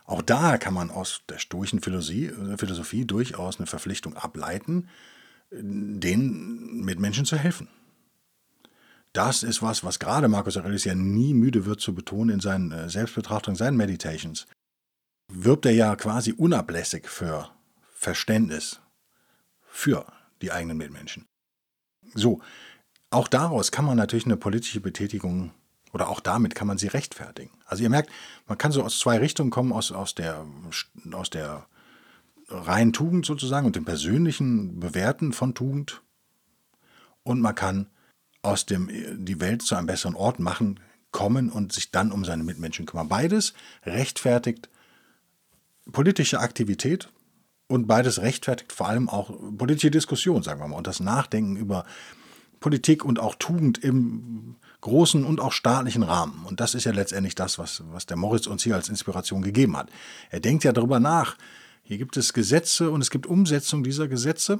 Auch 0.05 0.21
da 0.21 0.57
kann 0.57 0.73
man 0.73 0.89
aus 0.89 1.21
der 1.29 1.37
stoischen 1.37 1.79
äh, 1.79 2.57
Philosophie 2.57 3.05
durchaus 3.05 3.59
eine 3.59 3.67
Verpflichtung 3.67 4.15
ableiten, 4.15 4.89
den 5.51 6.83
Mitmenschen 6.83 7.25
zu 7.25 7.37
helfen. 7.37 7.67
Das 9.13 9.41
ist 9.41 9.61
was, 9.61 9.83
was 9.83 9.99
gerade 9.99 10.27
Marcus 10.27 10.57
Aurelius 10.57 10.85
ja 10.85 10.93
nie 10.93 11.33
müde 11.33 11.65
wird 11.65 11.81
zu 11.81 11.95
betonen 11.95 12.35
in 12.35 12.39
seinen 12.39 12.71
äh, 12.71 12.89
Selbstbetrachtungen, 12.89 13.55
seinen 13.55 13.77
Meditations. 13.77 14.45
Wirbt 15.31 15.65
er 15.65 15.71
ja 15.71 15.95
quasi 15.95 16.31
unablässig 16.31 17.07
für 17.07 17.49
Verständnis 17.93 18.79
für 19.67 20.05
die 20.41 20.51
eigenen 20.51 20.77
Mitmenschen. 20.77 21.25
So, 22.13 22.41
auch 23.09 23.27
daraus 23.27 23.71
kann 23.71 23.85
man 23.85 23.97
natürlich 23.97 24.25
eine 24.25 24.37
politische 24.37 24.81
Betätigung 24.81 25.51
oder 25.91 26.09
auch 26.09 26.19
damit 26.19 26.53
kann 26.53 26.67
man 26.67 26.77
sie 26.77 26.87
rechtfertigen. 26.87 27.51
Also 27.65 27.83
ihr 27.83 27.89
merkt, 27.89 28.11
man 28.47 28.57
kann 28.57 28.71
so 28.71 28.83
aus 28.83 28.99
zwei 28.99 29.17
Richtungen 29.17 29.49
kommen, 29.49 29.73
aus, 29.73 29.91
aus, 29.91 30.13
der, 30.13 30.45
aus 31.11 31.29
der 31.29 31.65
reinen 32.49 32.93
Tugend 32.93 33.25
sozusagen 33.25 33.65
und 33.65 33.75
dem 33.75 33.85
persönlichen 33.85 34.79
Bewerten 34.79 35.33
von 35.33 35.53
Tugend. 35.53 36.01
Und 37.23 37.41
man 37.41 37.55
kann 37.55 37.87
aus 38.41 38.65
dem 38.65 38.89
die 39.25 39.39
Welt 39.39 39.61
zu 39.61 39.75
einem 39.75 39.87
besseren 39.87 40.15
Ort 40.15 40.39
machen, 40.39 40.79
kommen 41.11 41.49
und 41.49 41.73
sich 41.73 41.91
dann 41.91 42.11
um 42.11 42.23
seine 42.23 42.43
Mitmenschen 42.43 42.85
kümmern. 42.85 43.09
Beides 43.09 43.53
rechtfertigt 43.83 44.69
politische 45.91 46.39
Aktivität 46.39 47.09
und 47.67 47.87
beides 47.87 48.21
rechtfertigt 48.21 48.71
vor 48.71 48.87
allem 48.87 49.09
auch 49.09 49.31
politische 49.57 49.91
Diskussion, 49.91 50.43
sagen 50.43 50.61
wir 50.61 50.67
mal, 50.67 50.77
und 50.77 50.87
das 50.87 50.99
Nachdenken 50.99 51.55
über 51.55 51.85
Politik 52.59 53.05
und 53.05 53.19
auch 53.19 53.35
Tugend 53.35 53.77
im 53.79 54.55
großen 54.81 55.23
und 55.23 55.39
auch 55.39 55.53
staatlichen 55.53 56.03
Rahmen. 56.03 56.45
Und 56.45 56.59
das 56.59 56.75
ist 56.75 56.83
ja 56.83 56.91
letztendlich 56.91 57.35
das, 57.35 57.57
was, 57.57 57.83
was 57.91 58.05
der 58.05 58.17
Moritz 58.17 58.47
uns 58.47 58.63
hier 58.63 58.75
als 58.75 58.89
Inspiration 58.89 59.41
gegeben 59.41 59.77
hat. 59.77 59.89
Er 60.29 60.39
denkt 60.39 60.63
ja 60.63 60.71
darüber 60.71 60.99
nach. 60.99 61.37
Hier 61.89 61.97
gibt 61.97 62.17
es 62.17 62.33
Gesetze 62.33 62.91
und 62.91 63.01
es 63.01 63.09
gibt 63.09 63.25
Umsetzung 63.25 63.83
dieser 63.83 64.07
Gesetze. 64.07 64.59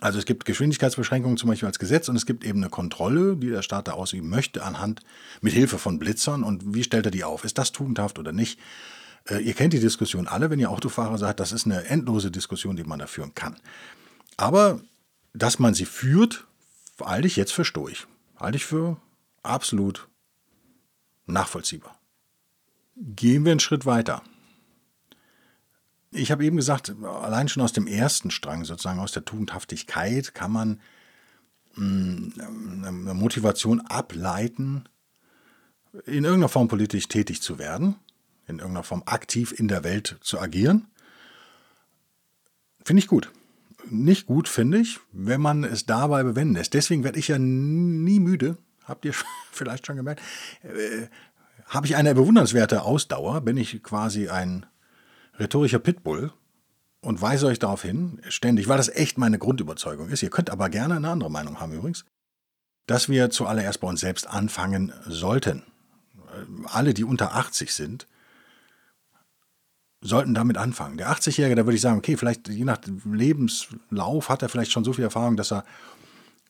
Also 0.00 0.20
es 0.20 0.26
gibt 0.26 0.44
Geschwindigkeitsbeschränkungen 0.44 1.36
zum 1.36 1.48
Beispiel 1.48 1.66
als 1.66 1.80
Gesetz 1.80 2.08
und 2.08 2.14
es 2.14 2.24
gibt 2.24 2.44
eben 2.44 2.60
eine 2.60 2.70
Kontrolle, 2.70 3.34
die 3.36 3.48
der 3.48 3.62
Staat 3.62 3.88
da 3.88 3.94
ausüben 3.94 4.28
möchte, 4.28 4.62
anhand 4.62 5.00
mit 5.40 5.54
Hilfe 5.54 5.76
von 5.76 5.98
Blitzern. 5.98 6.44
Und 6.44 6.72
wie 6.72 6.84
stellt 6.84 7.06
er 7.06 7.10
die 7.10 7.24
auf? 7.24 7.42
Ist 7.42 7.58
das 7.58 7.72
tugendhaft 7.72 8.20
oder 8.20 8.30
nicht? 8.30 8.60
Äh, 9.28 9.42
ihr 9.42 9.54
kennt 9.54 9.72
die 9.72 9.80
Diskussion 9.80 10.28
alle, 10.28 10.50
wenn 10.50 10.60
ihr 10.60 10.70
Autofahrer 10.70 11.18
seid, 11.18 11.40
das 11.40 11.50
ist 11.50 11.66
eine 11.66 11.82
endlose 11.86 12.30
Diskussion, 12.30 12.76
die 12.76 12.84
man 12.84 13.00
da 13.00 13.08
führen 13.08 13.34
kann. 13.34 13.56
Aber 14.36 14.80
dass 15.32 15.58
man 15.58 15.74
sie 15.74 15.84
führt, 15.84 16.46
halte 17.00 17.26
ich 17.26 17.34
jetzt 17.34 17.52
für 17.52 17.64
stoisch. 17.64 18.06
Halte 18.36 18.58
ich 18.58 18.64
für 18.64 18.98
absolut 19.42 20.06
nachvollziehbar. 21.26 21.98
Gehen 22.94 23.44
wir 23.44 23.50
einen 23.50 23.58
Schritt 23.58 23.84
weiter. 23.84 24.22
Ich 26.14 26.30
habe 26.30 26.44
eben 26.44 26.56
gesagt, 26.56 26.94
allein 27.02 27.48
schon 27.48 27.62
aus 27.62 27.72
dem 27.72 27.88
ersten 27.88 28.30
Strang, 28.30 28.64
sozusagen 28.64 29.00
aus 29.00 29.10
der 29.10 29.24
Tugendhaftigkeit, 29.24 30.32
kann 30.32 30.52
man 30.52 30.80
hm, 31.74 32.32
eine 32.86 33.14
Motivation 33.14 33.80
ableiten, 33.80 34.84
in 36.06 36.24
irgendeiner 36.24 36.48
Form 36.48 36.68
politisch 36.68 37.08
tätig 37.08 37.42
zu 37.42 37.58
werden, 37.58 37.96
in 38.46 38.58
irgendeiner 38.58 38.84
Form 38.84 39.02
aktiv 39.06 39.52
in 39.56 39.66
der 39.66 39.82
Welt 39.82 40.16
zu 40.20 40.40
agieren. 40.40 40.86
Finde 42.84 43.00
ich 43.00 43.08
gut. 43.08 43.32
Nicht 43.90 44.26
gut 44.26 44.48
finde 44.48 44.78
ich, 44.78 45.00
wenn 45.10 45.40
man 45.40 45.64
es 45.64 45.84
dabei 45.84 46.22
bewenden 46.22 46.54
lässt. 46.54 46.74
Deswegen 46.74 47.02
werde 47.02 47.18
ich 47.18 47.28
ja 47.28 47.38
nie 47.38 48.20
müde, 48.20 48.56
habt 48.84 49.04
ihr 49.04 49.14
vielleicht 49.50 49.86
schon 49.86 49.96
gemerkt, 49.96 50.22
äh, 50.62 51.08
habe 51.66 51.86
ich 51.86 51.96
eine 51.96 52.14
bewundernswerte 52.14 52.82
Ausdauer, 52.82 53.40
bin 53.40 53.56
ich 53.56 53.82
quasi 53.82 54.28
ein 54.28 54.66
rhetorischer 55.38 55.78
Pitbull 55.78 56.32
und 57.00 57.20
weise 57.20 57.46
euch 57.46 57.58
darauf 57.58 57.82
hin, 57.82 58.20
ständig, 58.28 58.68
weil 58.68 58.78
das 58.78 58.88
echt 58.88 59.18
meine 59.18 59.38
Grundüberzeugung 59.38 60.08
ist. 60.08 60.22
Ihr 60.22 60.30
könnt 60.30 60.50
aber 60.50 60.68
gerne 60.68 60.96
eine 60.96 61.10
andere 61.10 61.30
Meinung 61.30 61.60
haben 61.60 61.72
übrigens, 61.72 62.04
dass 62.86 63.08
wir 63.08 63.30
zuallererst 63.30 63.80
bei 63.80 63.88
uns 63.88 64.00
selbst 64.00 64.26
anfangen 64.26 64.92
sollten. 65.06 65.62
Alle, 66.66 66.94
die 66.94 67.04
unter 67.04 67.34
80 67.34 67.72
sind, 67.72 68.06
sollten 70.00 70.34
damit 70.34 70.58
anfangen. 70.58 70.98
Der 70.98 71.10
80-Jährige, 71.10 71.56
da 71.56 71.64
würde 71.64 71.76
ich 71.76 71.80
sagen, 71.80 71.98
okay, 71.98 72.16
vielleicht 72.16 72.48
je 72.48 72.64
nach 72.64 72.78
Lebenslauf 73.10 74.28
hat 74.28 74.42
er 74.42 74.48
vielleicht 74.48 74.70
schon 74.70 74.84
so 74.84 74.92
viel 74.92 75.04
Erfahrung, 75.04 75.36
dass 75.36 75.52
er 75.52 75.64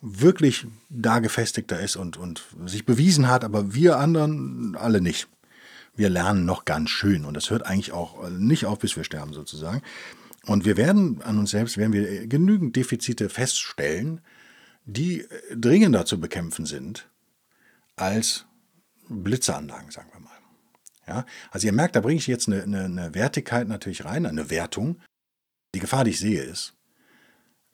wirklich 0.01 0.67
da 0.91 1.21
gefestigter 1.21 1.81
ist 1.81 1.97
und, 1.97 2.17
und 2.17 2.45
sich 2.67 2.85
bewiesen 2.85 3.29
hat, 3.29 3.45
aber 3.45 3.75
wir 3.75 3.99
anderen 3.99 4.77
alle 4.77 5.01
nicht 5.01 5.29
wir 5.97 6.09
lernen 6.09 6.45
noch 6.45 6.65
ganz 6.65 6.91
schön. 6.91 7.25
Und 7.25 7.35
das 7.35 7.51
hört 7.51 7.65
eigentlich 7.65 7.93
auch 7.93 8.29
nicht 8.31 8.67
auf, 8.67 8.79
bis 8.79 8.97
wir 8.97 9.05
sterben 9.05 9.33
sozusagen. 9.33 9.83
Und 10.47 10.65
wir 10.65 10.77
werden 10.77 11.23
an 11.23 11.39
uns 11.39 11.51
selbst, 11.51 11.79
werden 11.79 11.93
wir 11.93 12.27
genügend 12.27 12.77
Defizite 12.77 13.29
feststellen, 13.29 14.21
die 14.85 15.27
dringender 15.55 16.05
zu 16.05 16.21
bekämpfen 16.21 16.67
sind 16.67 17.09
als 17.97 18.45
Blitzeranlagen, 19.09 19.91
sagen 19.91 20.11
wir 20.13 20.21
mal. 20.21 20.31
Ja, 21.07 21.27
also 21.51 21.67
ihr 21.67 21.73
merkt, 21.73 21.97
da 21.97 22.01
bringe 22.01 22.19
ich 22.19 22.27
jetzt 22.27 22.49
eine, 22.49 22.63
eine, 22.63 22.85
eine 22.85 23.15
Wertigkeit 23.15 23.69
natürlich 23.69 24.05
rein, 24.05 24.27
eine 24.27 24.51
Wertung. 24.51 25.01
Die 25.75 25.79
Gefahr, 25.79 26.05
die 26.05 26.11
ich 26.11 26.19
sehe, 26.19 26.43
ist, 26.43 26.75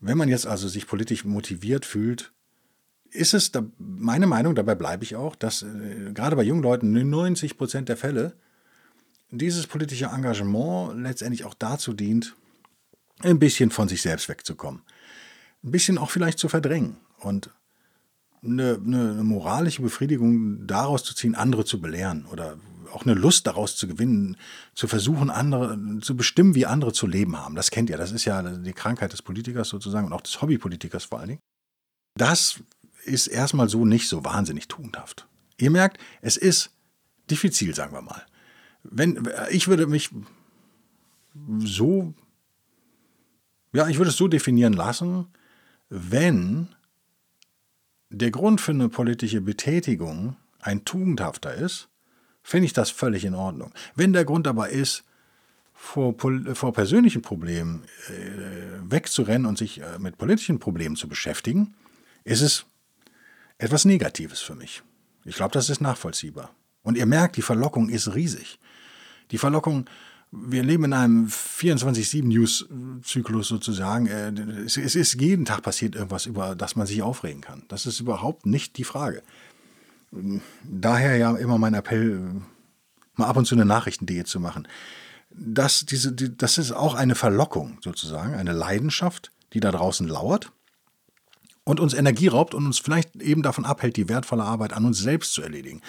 wenn 0.00 0.19
man 0.19 0.29
jetzt 0.29 0.47
also 0.47 0.67
sich 0.67 0.87
politisch 0.87 1.25
motiviert 1.25 1.85
fühlt, 1.85 2.33
ist 3.12 3.35
es 3.35 3.52
da, 3.52 3.64
meine 3.79 4.26
Meinung, 4.26 4.55
dabei 4.55 4.75
bleibe 4.75 5.05
ich 5.05 5.17
auch, 5.17 5.35
dass 5.35 5.62
äh, 5.62 6.12
gerade 6.14 6.37
bei 6.37 6.43
jungen 6.43 6.62
Leuten 6.62 6.93
90 6.93 7.57
Prozent 7.57 7.88
der 7.88 7.97
Fälle 7.97 8.35
dieses 9.31 9.67
politische 9.67 10.07
Engagement 10.07 11.02
letztendlich 11.02 11.45
auch 11.45 11.55
dazu 11.55 11.93
dient, 11.93 12.35
ein 13.21 13.38
bisschen 13.38 13.71
von 13.71 13.88
sich 13.88 14.02
selbst 14.02 14.29
wegzukommen. 14.29 14.83
Ein 15.62 15.71
bisschen 15.71 15.99
auch 15.99 16.11
vielleicht 16.11 16.38
zu 16.38 16.49
verdrängen 16.49 16.97
und 17.21 17.50
eine, 18.43 18.81
eine, 18.85 19.11
eine 19.11 19.25
moralische 19.25 19.83
Befriedigung 19.83 20.67
daraus 20.67 21.05
zu 21.05 21.14
ziehen, 21.14 21.35
andere 21.35 21.64
zu 21.64 21.81
belehren 21.81 22.26
oder 22.26 22.57
auch 22.93 23.05
eine 23.05 23.14
Lust 23.14 23.47
daraus 23.47 23.76
zu 23.76 23.87
gewinnen, 23.87 24.37
zu 24.75 24.88
versuchen, 24.88 25.31
andere 25.31 25.79
zu 26.00 26.17
bestimmen, 26.17 26.55
wie 26.55 26.67
andere 26.67 26.93
zu 26.93 27.07
leben 27.07 27.37
haben. 27.37 27.55
Das 27.55 27.71
kennt 27.71 27.90
ihr, 27.90 27.97
das 27.97 28.11
ist 28.11 28.25
ja 28.25 28.43
die 28.43 28.73
Krankheit 28.73 29.12
des 29.12 29.23
Politikers 29.23 29.69
sozusagen 29.69 30.07
und 30.07 30.12
auch 30.12 30.23
des 30.23 30.40
Hobbypolitikers 30.40 31.05
vor 31.05 31.21
allen 31.21 31.29
Dingen. 31.29 31.40
Das 32.17 32.61
ist 33.04 33.26
erstmal 33.26 33.69
so 33.69 33.85
nicht 33.85 34.09
so 34.09 34.25
wahnsinnig 34.25 34.69
tugendhaft. 34.69 35.26
Ihr 35.59 35.71
merkt, 35.71 35.99
es 36.23 36.37
ist 36.37 36.71
diffizil, 37.30 37.75
sagen 37.75 37.92
wir 37.92 38.02
mal. 38.02 38.25
Wenn, 38.83 39.28
ich 39.50 39.69
würde 39.69 39.87
mich 39.87 40.11
so, 41.59 42.14
ja, 43.73 43.88
ich 43.88 43.99
würde 43.99 44.11
es 44.11 44.16
so 44.16 44.28
definieren 44.28 44.73
lassen, 44.73 45.26
wenn 45.88 46.69
der 48.09 48.30
Grund 48.30 48.61
für 48.61 48.73
eine 48.73 48.88
politische 48.88 49.40
Betätigung 49.40 50.37
ein 50.61 50.85
tugendhafter 50.85 51.54
ist, 51.54 51.88
finde 52.42 52.66
ich 52.66 52.73
das 52.73 52.90
völlig 52.90 53.25
in 53.25 53.35
Ordnung. 53.35 53.73
Wenn 53.95 54.12
der 54.12 54.25
Grund 54.25 54.47
aber 54.49 54.71
ist, 54.71 55.04
vor, 55.80 56.14
vor 56.52 56.73
persönlichen 56.75 57.23
Problemen 57.23 57.85
äh, 58.09 58.12
wegzurennen 58.83 59.47
und 59.47 59.57
sich 59.57 59.80
äh, 59.80 59.99
mit 59.99 60.19
politischen 60.19 60.59
Problemen 60.59 60.95
zu 60.95 61.09
beschäftigen, 61.09 61.75
ist 62.23 62.42
es 62.42 62.66
etwas 63.61 63.85
Negatives 63.85 64.40
für 64.40 64.55
mich. 64.55 64.83
Ich 65.25 65.35
glaube, 65.37 65.52
das 65.52 65.69
ist 65.69 65.81
nachvollziehbar. 65.81 66.50
Und 66.83 66.97
ihr 66.97 67.07
merkt, 67.07 67.37
die 67.37 67.43
Verlockung 67.43 67.90
ist 67.90 68.14
riesig. 68.14 68.59
Die 69.31 69.38
Verlockung, 69.38 69.85
wir 70.33 70.62
leben 70.62 70.85
in 70.85 70.95
einem 70.95 71.26
24-7-News-Zyklus 71.26 73.49
sozusagen. 73.49 74.07
Äh, 74.07 74.33
es 74.64 74.76
ist 74.76 75.21
jeden 75.21 75.45
Tag 75.45 75.62
passiert 75.62 75.95
irgendwas, 75.95 76.26
über 76.26 76.57
das 76.57 76.75
man 76.75 76.87
sich 76.87 77.02
aufregen 77.02 77.43
kann. 77.43 77.64
Das 77.69 77.87
ist 77.87 78.00
überhaupt 78.00 78.47
nicht 78.47 78.79
die 78.79 78.85
Frage. 78.85 79.23
Daher 80.64 81.19
ja 81.19 81.37
immer 81.37 81.59
mein 81.59 81.75
Appell, 81.75 82.40
mal 83.14 83.26
ab 83.26 83.37
und 83.37 83.45
zu 83.45 83.55
eine 83.55 83.67
Nachrichten.de 83.67 84.25
zu 84.25 84.40
machen. 84.40 84.67
Das, 85.31 85.87
diese, 85.87 86.12
das 86.12 86.59
ist 86.59 86.73
auch 86.73 86.95
eine 86.95 87.14
Verlockung 87.14 87.79
sozusagen, 87.83 88.35
eine 88.35 88.50
Leidenschaft, 88.52 89.31
die 89.52 89.61
da 89.61 89.71
draußen 89.71 90.09
lauert 90.09 90.50
und 91.71 91.81
uns 91.81 91.95
Energie 91.95 92.29
raubt 92.29 92.53
und 92.55 92.67
uns 92.67 92.79
vielleicht 92.79 93.17
eben 93.17 93.43
davon 93.43 93.65
abhält, 93.65 93.97
die 93.97 94.09
wertvolle 94.09 94.43
Arbeit 94.43 94.73
an 94.73 94.85
uns 94.85 94.99
selbst 94.99 95.33
zu 95.33 95.43
erledigen. 95.43 95.81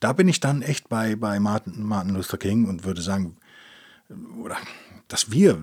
Da 0.00 0.12
bin 0.12 0.28
ich 0.28 0.38
dann 0.40 0.62
echt 0.62 0.88
bei, 0.88 1.16
bei 1.16 1.40
Martin, 1.40 1.82
Martin 1.82 2.14
Luther 2.14 2.38
King 2.38 2.66
und 2.66 2.84
würde 2.84 3.02
sagen, 3.02 3.36
oder 4.40 4.56
dass 5.08 5.30
wir 5.32 5.60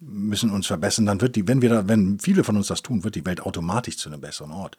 müssen 0.00 0.50
uns 0.50 0.66
verbessern, 0.66 1.06
dann 1.06 1.20
wird 1.20 1.34
die, 1.34 1.48
wenn 1.48 1.62
wir 1.62 1.70
da, 1.70 1.88
wenn 1.88 2.18
viele 2.20 2.44
von 2.44 2.56
uns 2.56 2.68
das 2.68 2.82
tun, 2.82 3.04
wird 3.04 3.14
die 3.14 3.26
Welt 3.26 3.40
automatisch 3.40 3.96
zu 3.96 4.08
einem 4.08 4.20
besseren 4.20 4.52
Ort. 4.52 4.76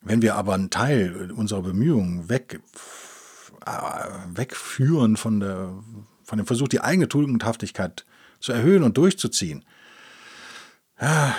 Wenn 0.00 0.22
wir 0.22 0.36
aber 0.36 0.54
einen 0.54 0.70
Teil 0.70 1.32
unserer 1.32 1.62
Bemühungen 1.62 2.28
weg, 2.28 2.60
äh, 3.66 3.70
wegführen 4.36 5.16
von, 5.16 5.40
der, 5.40 5.72
von 6.24 6.38
dem 6.38 6.46
Versuch, 6.46 6.68
die 6.68 6.80
eigene 6.80 7.08
Tugendhaftigkeit 7.08 8.04
zu 8.40 8.52
erhöhen 8.52 8.82
und 8.82 8.96
durchzuziehen, 8.96 9.64
ja, 11.00 11.34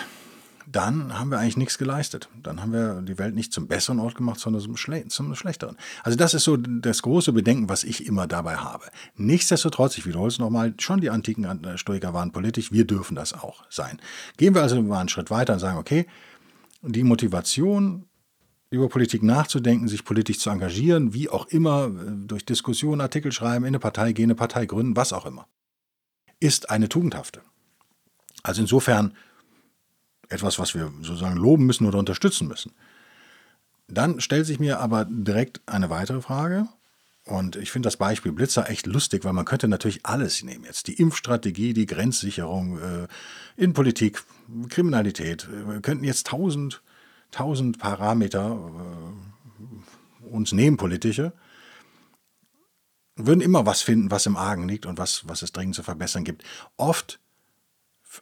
dann 0.75 1.18
haben 1.18 1.30
wir 1.30 1.39
eigentlich 1.39 1.58
nichts 1.58 1.77
geleistet. 1.77 2.30
Dann 2.42 2.62
haben 2.62 2.74
wir 2.74 3.01
die 3.01 3.18
Welt 3.18 3.36
nicht 3.36 3.53
zum 3.53 3.68
besseren 3.68 4.00
Ort 4.00 4.15
gemacht, 4.15 4.39
sondern 4.39 4.62
zum, 4.62 4.75
Schle 4.75 5.08
zum 5.08 5.36
schlechteren. 5.36 5.77
Also 6.03 6.18
das 6.18 6.34
ist 6.34 6.44
so 6.44 6.58
das 6.58 7.01
große 7.03 7.32
Bedenken, 7.32 7.70
was 7.70 7.84
ich 7.84 8.06
immer 8.06 8.27
dabei 8.27 8.58
habe. 8.58 8.86
Nichtsdestotrotz, 9.15 9.98
ich 9.98 10.06
wiederhole 10.06 10.30
es 10.30 10.39
nochmal, 10.39 10.74
schon 10.80 11.00
die 11.00 11.10
antiken 11.10 11.77
Stoiker 11.77 12.13
waren 12.13 12.32
politisch, 12.32 12.72
wir 12.72 12.86
dürfen 12.86 13.15
das 13.15 13.34
auch 13.34 13.63
sein. 13.70 14.01
Gehen 14.38 14.56
wir 14.56 14.63
also 14.63 14.82
mal 14.82 15.00
einen 15.00 15.10
Schritt 15.10 15.30
weiter 15.30 15.53
und 15.53 15.60
sagen, 15.60 15.77
okay, 15.77 16.08
die 16.82 17.03
Motivation, 17.03 18.06
über 18.70 18.89
Politik 18.89 19.22
nachzudenken, 19.22 19.88
sich 19.88 20.03
politisch 20.03 20.39
zu 20.39 20.50
engagieren, 20.50 21.13
wie 21.13 21.30
auch 21.30 21.46
immer, 21.48 21.89
durch 21.89 22.44
Diskussionen, 22.44 23.01
Artikel 23.01 23.32
schreiben, 23.32 23.65
in 23.65 23.70
eine 23.70 23.80
Partei 23.80 24.13
gehen, 24.13 24.25
eine 24.25 24.36
Partei 24.36 24.65
gründen, 24.65 24.96
was 24.96 25.13
auch 25.13 25.27
immer, 25.27 25.48
ist 26.39 26.72
eine 26.72 26.89
tugendhafte. 26.89 27.42
Also 28.42 28.62
insofern 28.62 29.13
etwas, 30.34 30.60
was 30.60 30.74
wir 30.75 30.92
sozusagen 31.02 31.38
loben 31.38 31.66
müssen 31.66 31.86
oder 31.86 32.00
unterstützen 32.00 32.48
müssen. 32.48 32.74
Dann 33.88 34.20
stellt 34.20 34.46
sich 34.46 34.60
mir 34.60 34.80
aber 34.80 35.06
direkt 35.06 35.62
eine 35.66 35.90
weitere 35.90 36.22
Frage. 36.22 36.68
Und 37.25 37.56
ich 37.56 37.72
finde 37.72 37.88
das 37.88 37.96
Beispiel 37.96 38.34
Blitzer 38.34 38.70
echt 38.70 38.86
lustig, 38.86 39.24
weil 39.24 39.32
man 39.32 39.46
könnte 39.46 39.70
natürlich 39.70 40.06
alles 40.06 40.44
nehmen 40.44 40.66
jetzt. 40.66 40.88
Die 40.88 40.96
Impfstrategie, 40.96 41.74
die 41.74 41.86
Grenzsicherung, 41.86 42.80
äh, 42.80 43.08
Innenpolitik, 43.56 44.24
Kriminalität. 44.68 45.48
Wir 45.50 45.80
könnten 45.80 46.04
jetzt 46.04 46.28
tausend, 46.28 46.82
tausend 47.32 47.80
Parameter 47.80 48.58
äh, 48.60 50.25
uns 50.25 50.52
nehmen, 50.52 50.75
politische. 50.75 51.32
Würden 53.16 53.42
immer 53.42 53.66
was 53.66 53.82
finden, 53.82 54.12
was 54.12 54.25
im 54.25 54.36
Argen 54.36 54.68
liegt 54.68 54.86
und 54.86 54.98
was, 54.98 55.25
was 55.28 55.44
es 55.44 55.54
dringend 55.54 55.75
zu 55.75 55.84
verbessern 55.84 56.25
gibt. 56.25 56.44
Oft 56.75 57.20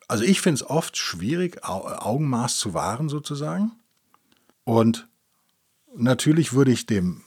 also 0.07 0.23
ich 0.23 0.41
finde 0.41 0.55
es 0.55 0.69
oft 0.69 0.97
schwierig, 0.97 1.63
Augenmaß 1.63 2.57
zu 2.57 2.73
wahren 2.73 3.09
sozusagen. 3.09 3.71
Und 4.63 5.07
natürlich 5.95 6.53
würde 6.53 6.71
ich 6.71 6.85
dem 6.85 7.21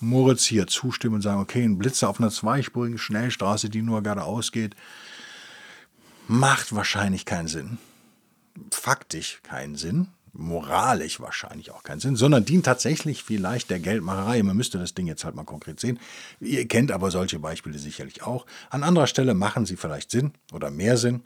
Moritz 0.00 0.44
hier 0.44 0.66
zustimmen 0.66 1.16
und 1.16 1.22
sagen, 1.22 1.40
okay, 1.40 1.64
ein 1.64 1.78
Blitzer 1.78 2.08
auf 2.08 2.20
einer 2.20 2.30
zweispurigen 2.30 2.98
Schnellstraße, 2.98 3.70
die 3.70 3.82
nur 3.82 4.02
geradeaus 4.02 4.52
geht, 4.52 4.76
macht 6.28 6.74
wahrscheinlich 6.74 7.24
keinen 7.24 7.48
Sinn. 7.48 7.78
Faktisch 8.70 9.40
keinen 9.42 9.76
Sinn. 9.76 10.08
Moralisch 10.32 11.18
wahrscheinlich 11.18 11.70
auch 11.70 11.82
keinen 11.82 12.00
Sinn, 12.00 12.14
sondern 12.14 12.44
dient 12.44 12.66
tatsächlich 12.66 13.22
vielleicht 13.22 13.70
der 13.70 13.80
Geldmacherei. 13.80 14.42
Man 14.42 14.56
müsste 14.56 14.78
das 14.78 14.92
Ding 14.92 15.06
jetzt 15.06 15.24
halt 15.24 15.34
mal 15.34 15.44
konkret 15.44 15.80
sehen. 15.80 15.98
Ihr 16.40 16.68
kennt 16.68 16.92
aber 16.92 17.10
solche 17.10 17.38
Beispiele 17.38 17.78
sicherlich 17.78 18.22
auch. 18.22 18.44
An 18.68 18.82
anderer 18.82 19.06
Stelle 19.06 19.32
machen 19.32 19.64
sie 19.64 19.76
vielleicht 19.76 20.10
Sinn 20.10 20.32
oder 20.52 20.70
mehr 20.70 20.98
Sinn. 20.98 21.22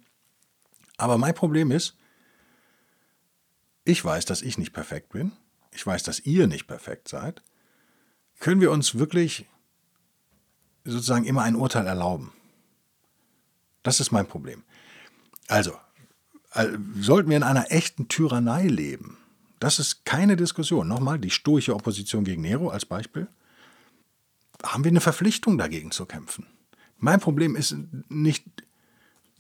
Aber 1.01 1.17
mein 1.17 1.35
Problem 1.35 1.71
ist, 1.71 1.97
ich 3.85 4.05
weiß, 4.05 4.27
dass 4.27 4.43
ich 4.43 4.59
nicht 4.59 4.75
perfekt 4.75 5.09
bin. 5.09 5.33
Ich 5.73 5.87
weiß, 5.87 6.03
dass 6.03 6.21
ihr 6.21 6.47
nicht 6.47 6.67
perfekt 6.67 7.09
seid. 7.09 7.43
Können 8.39 8.61
wir 8.61 8.71
uns 8.71 8.99
wirklich 8.99 9.47
sozusagen 10.85 11.25
immer 11.25 11.43
ein 11.43 11.57
Urteil 11.57 11.87
erlauben? 11.87 12.35
Das 13.83 13.99
ist 13.99 14.11
mein 14.11 14.27
Problem. 14.27 14.63
Also, 15.49 15.73
sollten 16.99 17.31
wir 17.31 17.39
in 17.39 17.45
einer 17.45 17.73
echten 17.73 18.09
Tyrannei 18.09 18.67
leben? 18.67 19.17
Das 19.59 19.79
ist 19.79 20.05
keine 20.05 20.37
Diskussion. 20.37 20.87
Nochmal, 20.87 21.19
die 21.19 21.31
stoische 21.31 21.75
Opposition 21.75 22.25
gegen 22.25 22.43
Nero 22.43 22.69
als 22.69 22.85
Beispiel. 22.85 23.27
Haben 24.63 24.85
wir 24.85 24.91
eine 24.91 25.01
Verpflichtung 25.01 25.57
dagegen 25.57 25.93
zu 25.93 26.05
kämpfen? 26.05 26.47
Mein 26.99 27.21
Problem 27.21 27.57
ist 27.57 27.75
nicht 28.11 28.45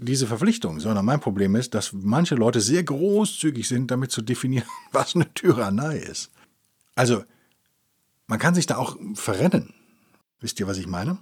diese 0.00 0.26
Verpflichtung, 0.26 0.80
sondern 0.80 1.04
mein 1.04 1.20
Problem 1.20 1.54
ist, 1.54 1.74
dass 1.74 1.92
manche 1.92 2.34
Leute 2.34 2.60
sehr 2.60 2.82
großzügig 2.82 3.68
sind, 3.68 3.90
damit 3.90 4.10
zu 4.10 4.22
definieren, 4.22 4.66
was 4.92 5.14
eine 5.14 5.32
Tyrannei 5.34 5.98
ist. 5.98 6.30
Also, 6.94 7.24
man 8.26 8.38
kann 8.38 8.54
sich 8.54 8.66
da 8.66 8.76
auch 8.76 8.96
verrennen. 9.14 9.74
Wisst 10.40 10.60
ihr, 10.60 10.66
was 10.66 10.78
ich 10.78 10.86
meine? 10.86 11.18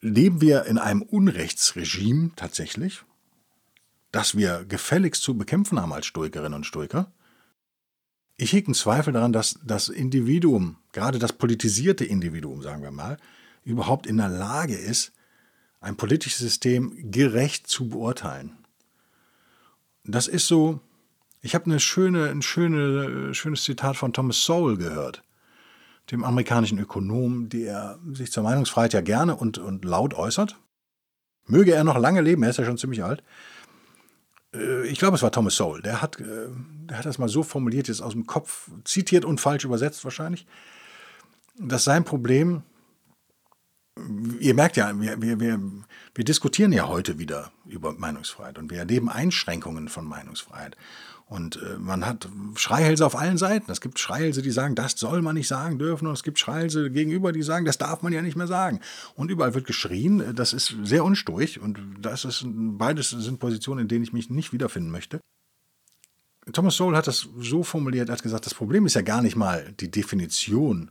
Leben 0.00 0.40
wir 0.40 0.64
in 0.64 0.78
einem 0.78 1.02
Unrechtsregime 1.02 2.30
tatsächlich, 2.36 3.02
das 4.12 4.36
wir 4.36 4.64
gefälligst 4.64 5.22
zu 5.22 5.36
bekämpfen 5.36 5.80
haben 5.80 5.92
als 5.92 6.06
Stoikerinnen 6.06 6.54
und 6.54 6.66
Stoiker? 6.66 7.12
Ich 8.36 8.52
hege 8.52 8.68
einen 8.68 8.74
Zweifel 8.74 9.12
daran, 9.12 9.32
dass 9.32 9.58
das 9.64 9.88
Individuum, 9.88 10.76
gerade 10.92 11.18
das 11.18 11.34
politisierte 11.34 12.04
Individuum, 12.04 12.62
sagen 12.62 12.82
wir 12.82 12.90
mal, 12.90 13.18
überhaupt 13.64 14.06
in 14.06 14.16
der 14.16 14.30
Lage 14.30 14.76
ist, 14.76 15.12
ein 15.80 15.96
politisches 15.96 16.38
System 16.38 17.10
gerecht 17.10 17.66
zu 17.66 17.88
beurteilen. 17.88 18.56
Das 20.04 20.28
ist 20.28 20.46
so, 20.46 20.80
ich 21.42 21.54
habe 21.54 21.66
eine 21.66 21.80
schöne, 21.80 22.28
ein 22.30 22.42
schöne, 22.42 23.34
schönes 23.34 23.64
Zitat 23.64 23.96
von 23.96 24.12
Thomas 24.12 24.44
Sowell 24.44 24.76
gehört, 24.76 25.22
dem 26.10 26.24
amerikanischen 26.24 26.78
Ökonom, 26.78 27.48
der 27.48 27.98
sich 28.12 28.30
zur 28.30 28.42
Meinungsfreiheit 28.42 28.92
ja 28.92 29.00
gerne 29.00 29.36
und, 29.36 29.58
und 29.58 29.84
laut 29.84 30.14
äußert. 30.14 30.58
Möge 31.46 31.72
er 31.72 31.84
noch 31.84 31.98
lange 31.98 32.20
leben, 32.20 32.42
er 32.42 32.50
ist 32.50 32.58
ja 32.58 32.64
schon 32.64 32.78
ziemlich 32.78 33.02
alt. 33.02 33.22
Äh, 34.54 34.86
ich 34.86 34.98
glaube, 34.98 35.16
es 35.16 35.22
war 35.22 35.32
Thomas 35.32 35.56
Sowell. 35.56 35.82
Der 35.82 36.02
hat, 36.02 36.20
äh, 36.20 36.48
der 36.88 36.98
hat 36.98 37.06
das 37.06 37.18
mal 37.18 37.28
so 37.28 37.42
formuliert, 37.42 37.88
jetzt 37.88 38.02
aus 38.02 38.12
dem 38.12 38.26
Kopf 38.26 38.70
zitiert 38.84 39.24
und 39.24 39.40
falsch 39.40 39.64
übersetzt 39.64 40.04
wahrscheinlich, 40.04 40.46
dass 41.58 41.84
sein 41.84 42.04
Problem 42.04 42.62
ihr 44.40 44.54
merkt 44.54 44.76
ja, 44.76 44.92
wir, 45.00 45.20
wir, 45.20 45.40
wir, 45.40 45.60
wir 46.14 46.24
diskutieren 46.24 46.72
ja 46.72 46.88
heute 46.88 47.18
wieder 47.18 47.52
über 47.66 47.92
Meinungsfreiheit 47.92 48.58
und 48.58 48.70
wir 48.70 48.78
erleben 48.78 49.08
Einschränkungen 49.08 49.88
von 49.88 50.04
Meinungsfreiheit. 50.04 50.76
Und 51.30 51.62
äh, 51.62 51.78
man 51.78 52.04
hat 52.04 52.28
Schreihälse 52.56 53.06
auf 53.06 53.16
allen 53.16 53.38
Seiten. 53.38 53.70
Es 53.70 53.80
gibt 53.80 54.00
Schreihälse, 54.00 54.42
die 54.42 54.50
sagen, 54.50 54.74
das 54.74 54.94
soll 54.96 55.22
man 55.22 55.36
nicht 55.36 55.46
sagen 55.46 55.78
dürfen. 55.78 56.08
Und 56.08 56.14
es 56.14 56.24
gibt 56.24 56.40
Schreihälse 56.40 56.90
gegenüber, 56.90 57.30
die 57.30 57.42
sagen, 57.42 57.64
das 57.64 57.78
darf 57.78 58.02
man 58.02 58.12
ja 58.12 58.20
nicht 58.20 58.36
mehr 58.36 58.48
sagen. 58.48 58.80
Und 59.14 59.30
überall 59.30 59.54
wird 59.54 59.64
geschrien. 59.64 60.34
Das 60.34 60.52
ist 60.52 60.74
sehr 60.82 61.04
unsturig. 61.04 61.60
Und 61.60 61.78
das 62.00 62.24
ist, 62.24 62.44
beides 62.44 63.10
sind 63.10 63.38
Positionen, 63.38 63.82
in 63.82 63.88
denen 63.88 64.02
ich 64.02 64.12
mich 64.12 64.28
nicht 64.28 64.52
wiederfinden 64.52 64.90
möchte. 64.90 65.20
Thomas 66.52 66.74
Sowell 66.74 66.96
hat 66.96 67.06
das 67.06 67.28
so 67.38 67.62
formuliert, 67.62 68.08
er 68.08 68.14
hat 68.14 68.22
gesagt, 68.24 68.46
das 68.46 68.54
Problem 68.54 68.86
ist 68.86 68.94
ja 68.94 69.02
gar 69.02 69.22
nicht 69.22 69.36
mal 69.36 69.72
die 69.78 69.90
Definition 69.90 70.90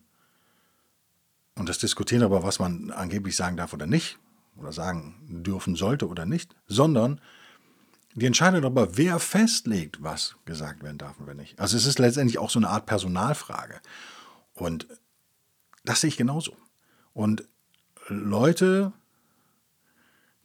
und 1.60 1.68
das 1.68 1.78
Diskutieren 1.78 2.22
darüber, 2.22 2.44
was 2.44 2.58
man 2.58 2.90
angeblich 2.92 3.36
sagen 3.36 3.58
darf 3.58 3.74
oder 3.74 3.86
nicht, 3.86 4.18
oder 4.56 4.72
sagen 4.72 5.44
dürfen 5.44 5.76
sollte 5.76 6.08
oder 6.08 6.26
nicht, 6.26 6.56
sondern 6.68 7.22
die 8.16 8.26
Entscheidung 8.26 8.62
darüber, 8.62 8.98
wer 8.98 9.20
festlegt, 9.20 10.02
was 10.02 10.36
gesagt 10.46 10.84
werden 10.84 10.98
darf 10.98 11.20
und 11.20 11.28
wer 11.28 11.36
nicht. 11.36 11.60
Also 11.60 11.78
es 11.78 11.86
ist 11.86 12.00
letztendlich 12.00 12.40
auch 12.40 12.50
so 12.50 12.60
eine 12.60 12.70
Art 12.70 12.86
Personalfrage. 12.86 13.80
Und 14.54 14.88
das 15.86 16.02
sehe 16.02 16.08
ich 16.08 16.18
genauso. 16.18 16.56
Und 17.14 17.44
Leute 18.08 18.94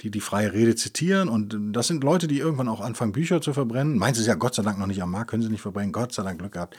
die 0.05 0.11
die 0.11 0.21
freie 0.21 0.53
Rede 0.53 0.77
zitieren. 0.77 1.29
Und 1.29 1.57
das 1.73 1.87
sind 1.87 2.05
Leute, 2.05 2.29
die 2.29 2.38
irgendwann 2.38 2.69
auch 2.69 2.81
anfangen, 2.81 3.12
Bücher 3.12 3.40
zu 3.40 3.55
verbrennen. 3.55 3.97
Meins 3.97 4.19
ist 4.19 4.27
ja 4.27 4.35
Gott 4.35 4.55
sei 4.55 4.62
Dank 4.62 4.79
noch 4.79 4.87
nicht 4.87 5.03
am 5.03 5.11
Markt, 5.11 5.31
können 5.31 5.43
sie 5.43 5.49
nicht 5.49 5.62
verbrennen. 5.62 5.93
Gott 5.93 6.12
sei 6.12 6.23
Dank 6.23 6.38
Glück 6.38 6.53
gehabt. 6.53 6.77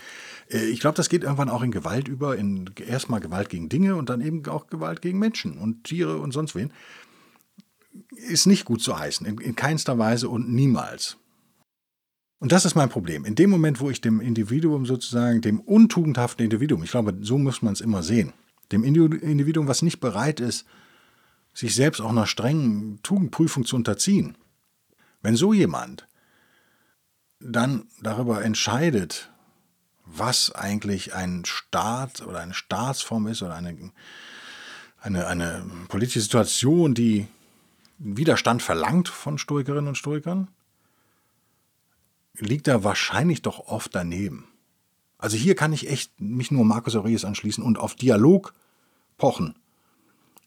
Äh, 0.50 0.66
ich 0.66 0.80
glaube, 0.80 0.96
das 0.96 1.10
geht 1.10 1.24
irgendwann 1.24 1.50
auch 1.50 1.64
in 1.64 1.72
Gewalt 1.72 2.08
über. 2.08 2.38
In 2.38 2.70
erstmal 2.88 3.20
Gewalt 3.20 3.50
gegen 3.50 3.68
Dinge 3.68 3.96
und 3.96 4.10
dann 4.10 4.22
eben 4.22 4.46
auch 4.46 4.68
Gewalt 4.68 5.02
gegen 5.02 5.18
Menschen 5.18 5.58
und 5.58 5.86
Tiere 5.86 6.20
und 6.20 6.34
sonst 6.34 6.54
wen. 6.54 6.72
Ist 8.16 8.46
nicht 8.46 8.66
gut 8.66 8.82
zu 8.82 9.00
heißen, 9.00 9.26
in, 9.26 9.40
in 9.40 9.56
keinster 9.56 9.98
Weise 9.98 10.30
und 10.30 10.54
niemals. 10.54 11.18
Und 12.40 12.52
das 12.52 12.66
ist 12.66 12.76
mein 12.76 12.90
Problem. 12.90 13.26
In 13.26 13.34
dem 13.34 13.50
Moment, 13.50 13.80
wo 13.80 13.90
ich 13.90 14.02
dem 14.02 14.22
Individuum 14.22 14.86
sozusagen, 14.86 15.42
dem 15.42 15.60
untugendhaften 15.60 16.44
Individuum, 16.44 16.84
ich 16.84 16.92
glaube, 16.92 17.16
so 17.22 17.40
muss 17.40 17.64
man 17.64 17.74
es 17.74 17.82
immer 17.82 18.04
sehen, 18.04 18.34
dem 18.72 18.84
Individuum, 18.84 19.68
was 19.68 19.82
nicht 19.82 20.00
bereit 20.00 20.40
ist, 20.40 20.66
sich 21.56 21.74
selbst 21.74 22.02
auch 22.02 22.10
einer 22.10 22.28
strengen 22.28 23.02
Tugendprüfung 23.02 23.66
zu 23.66 23.78
unterziehen. 23.78 24.38
Wenn 25.22 25.36
so 25.36 25.54
jemand 25.54 26.08
dann 27.40 27.88
darüber 28.02 28.44
entscheidet, 28.44 29.32
was 30.04 30.52
eigentlich 30.52 31.16
ein 31.16 31.46
Staat 31.46 32.22
oder 32.22 32.40
eine 32.40 32.54
Staatsform 32.54 33.28
ist 33.28 33.42
oder 33.42 33.56
eine, 33.56 33.92
eine, 35.00 35.28
eine 35.28 35.66
politische 35.88 36.22
Situation, 36.22 36.94
die 36.94 37.28
Widerstand 37.98 38.62
verlangt 38.62 39.08
von 39.08 39.38
Stoikerinnen 39.38 39.88
und 39.88 39.98
Stoikern, 39.98 40.50
liegt 42.38 42.68
er 42.68 42.84
wahrscheinlich 42.84 43.42
doch 43.42 43.60
oft 43.60 43.96
daneben. 43.96 44.50
Also 45.18 45.38
hier 45.38 45.56
kann 45.56 45.72
ich 45.72 45.90
echt 45.90 46.20
mich 46.20 46.52
nur 46.52 46.66
Markus 46.66 46.96
Aurelius 46.96 47.24
anschließen 47.24 47.64
und 47.64 47.80
auf 47.80 47.96
Dialog 47.96 48.54
pochen 49.18 49.56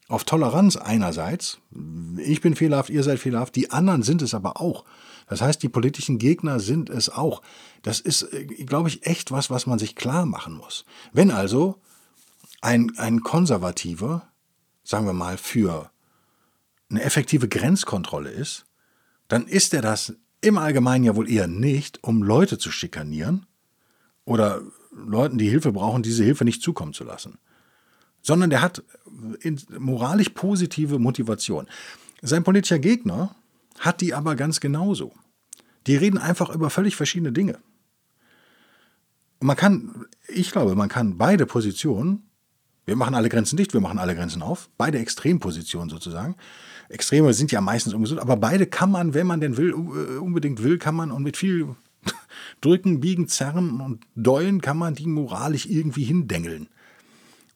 auf 0.09 0.25
Toleranz 0.25 0.75
einerseits. 0.75 1.59
Ich 2.17 2.41
bin 2.41 2.55
fehlerhaft, 2.55 2.89
ihr 2.89 3.03
seid 3.03 3.19
fehlerhaft, 3.19 3.55
die 3.55 3.71
anderen 3.71 4.03
sind 4.03 4.21
es 4.21 4.33
aber 4.33 4.59
auch. 4.59 4.83
Das 5.27 5.41
heißt, 5.41 5.61
die 5.61 5.69
politischen 5.69 6.17
Gegner 6.17 6.59
sind 6.59 6.89
es 6.89 7.09
auch. 7.09 7.41
Das 7.83 7.99
ist, 7.99 8.23
äh, 8.33 8.45
glaube 8.45 8.89
ich, 8.89 9.05
echt 9.05 9.31
was, 9.31 9.49
was 9.49 9.67
man 9.67 9.79
sich 9.79 9.95
klar 9.95 10.25
machen 10.25 10.55
muss. 10.55 10.83
Wenn 11.13 11.29
also 11.31 11.79
ein, 12.59 12.91
ein 12.97 13.21
Konservativer, 13.21 14.27
sagen 14.83 15.05
wir 15.05 15.13
mal, 15.13 15.37
für 15.37 15.91
eine 16.89 17.03
effektive 17.03 17.47
Grenzkontrolle 17.47 18.31
ist, 18.31 18.65
dann 19.27 19.45
ist 19.45 19.75
er 19.75 19.83
das 19.83 20.15
im 20.41 20.57
Allgemeinen 20.57 21.03
ja 21.03 21.15
wohl 21.15 21.29
eher 21.29 21.47
nicht, 21.47 22.03
um 22.03 22.23
Leute 22.23 22.57
zu 22.57 22.71
schikanieren 22.71 23.45
oder 24.25 24.63
Leuten, 24.91 25.37
die 25.37 25.49
Hilfe 25.49 25.71
brauchen, 25.71 26.01
diese 26.01 26.23
Hilfe 26.23 26.45
nicht 26.45 26.63
zukommen 26.63 26.93
zu 26.93 27.03
lassen. 27.03 27.37
Sondern 28.21 28.49
der 28.49 28.61
hat 28.61 28.83
moralisch 29.77 30.29
positive 30.29 30.99
Motivation. 30.99 31.67
Sein 32.21 32.43
politischer 32.43 32.79
Gegner 32.79 33.35
hat 33.79 34.01
die 34.01 34.13
aber 34.13 34.35
ganz 34.35 34.59
genauso. 34.59 35.13
Die 35.87 35.95
reden 35.95 36.17
einfach 36.17 36.49
über 36.49 36.69
völlig 36.69 36.95
verschiedene 36.95 37.31
Dinge. 37.31 37.59
Und 39.39 39.47
man 39.47 39.55
kann, 39.55 40.05
ich 40.27 40.51
glaube, 40.51 40.75
man 40.75 40.89
kann 40.89 41.17
beide 41.17 41.45
Positionen, 41.45 42.23
wir 42.85 42.95
machen 42.95 43.15
alle 43.15 43.29
Grenzen 43.29 43.55
dicht, 43.55 43.73
wir 43.73 43.81
machen 43.81 43.99
alle 43.99 44.15
Grenzen 44.15 44.41
auf, 44.41 44.69
beide 44.77 44.99
Extrempositionen 44.99 45.89
sozusagen. 45.89 46.35
Extreme 46.89 47.33
sind 47.33 47.51
ja 47.51 47.61
meistens 47.61 47.93
ungesund, 47.93 48.19
aber 48.19 48.35
beide 48.35 48.65
kann 48.65 48.91
man, 48.91 49.13
wenn 49.13 49.27
man 49.27 49.39
denn 49.39 49.57
will, 49.57 49.69
äh, 49.69 50.17
unbedingt 50.17 50.63
will, 50.63 50.77
kann 50.77 50.95
man 50.95 51.11
und 51.11 51.23
mit 51.23 51.37
viel 51.37 51.75
Drücken, 52.61 52.99
Biegen, 52.99 53.27
Zerren 53.27 53.79
und 53.79 54.03
Deulen 54.15 54.59
kann 54.59 54.77
man 54.77 54.95
die 54.95 55.07
moralisch 55.07 55.67
irgendwie 55.67 56.03
hindengeln. 56.03 56.67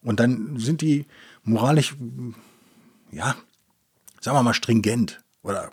Und 0.04 0.20
dann 0.20 0.58
sind 0.58 0.82
die 0.82 1.06
moralisch, 1.42 1.96
ja, 3.10 3.34
sagen 4.20 4.36
wir 4.36 4.42
mal, 4.42 4.54
stringent 4.54 5.22
oder 5.42 5.70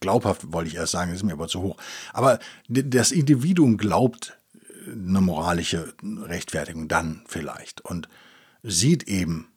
glaubhaft, 0.00 0.52
wollte 0.52 0.68
ich 0.68 0.76
erst 0.76 0.92
sagen, 0.92 1.12
ist 1.12 1.22
mir 1.22 1.32
aber 1.32 1.48
zu 1.48 1.62
hoch. 1.62 1.76
Aber 2.12 2.38
das 2.68 3.12
Individuum 3.12 3.76
glaubt 3.76 4.38
eine 4.86 5.20
moralische 5.20 5.94
Rechtfertigung 6.02 6.88
dann 6.88 7.22
vielleicht 7.26 7.80
und 7.82 8.08
sieht 8.62 9.04
eben 9.04 9.48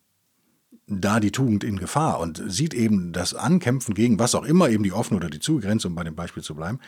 da 0.86 1.19
die 1.19 1.31
Tugend 1.31 1.63
in 1.63 1.79
Gefahr 1.79 2.19
und 2.19 2.41
sieht 2.45 2.73
eben 2.73 3.13
das 3.13 3.33
Ankämpfen 3.33 3.95
gegen 3.95 4.19
was 4.19 4.36
auch 4.36 4.43
immer, 4.43 4.69
eben 4.69 4.83
die 4.83 4.91
offene 4.91 5.17
oder 5.17 5.29
die 5.29 5.39
zugegrenzt, 5.39 5.86
um 5.86 5.95
bei 5.95 6.03
dem 6.03 6.15
Beispiel 6.15 6.43
zu 6.43 6.55
bleiben, 6.55 6.79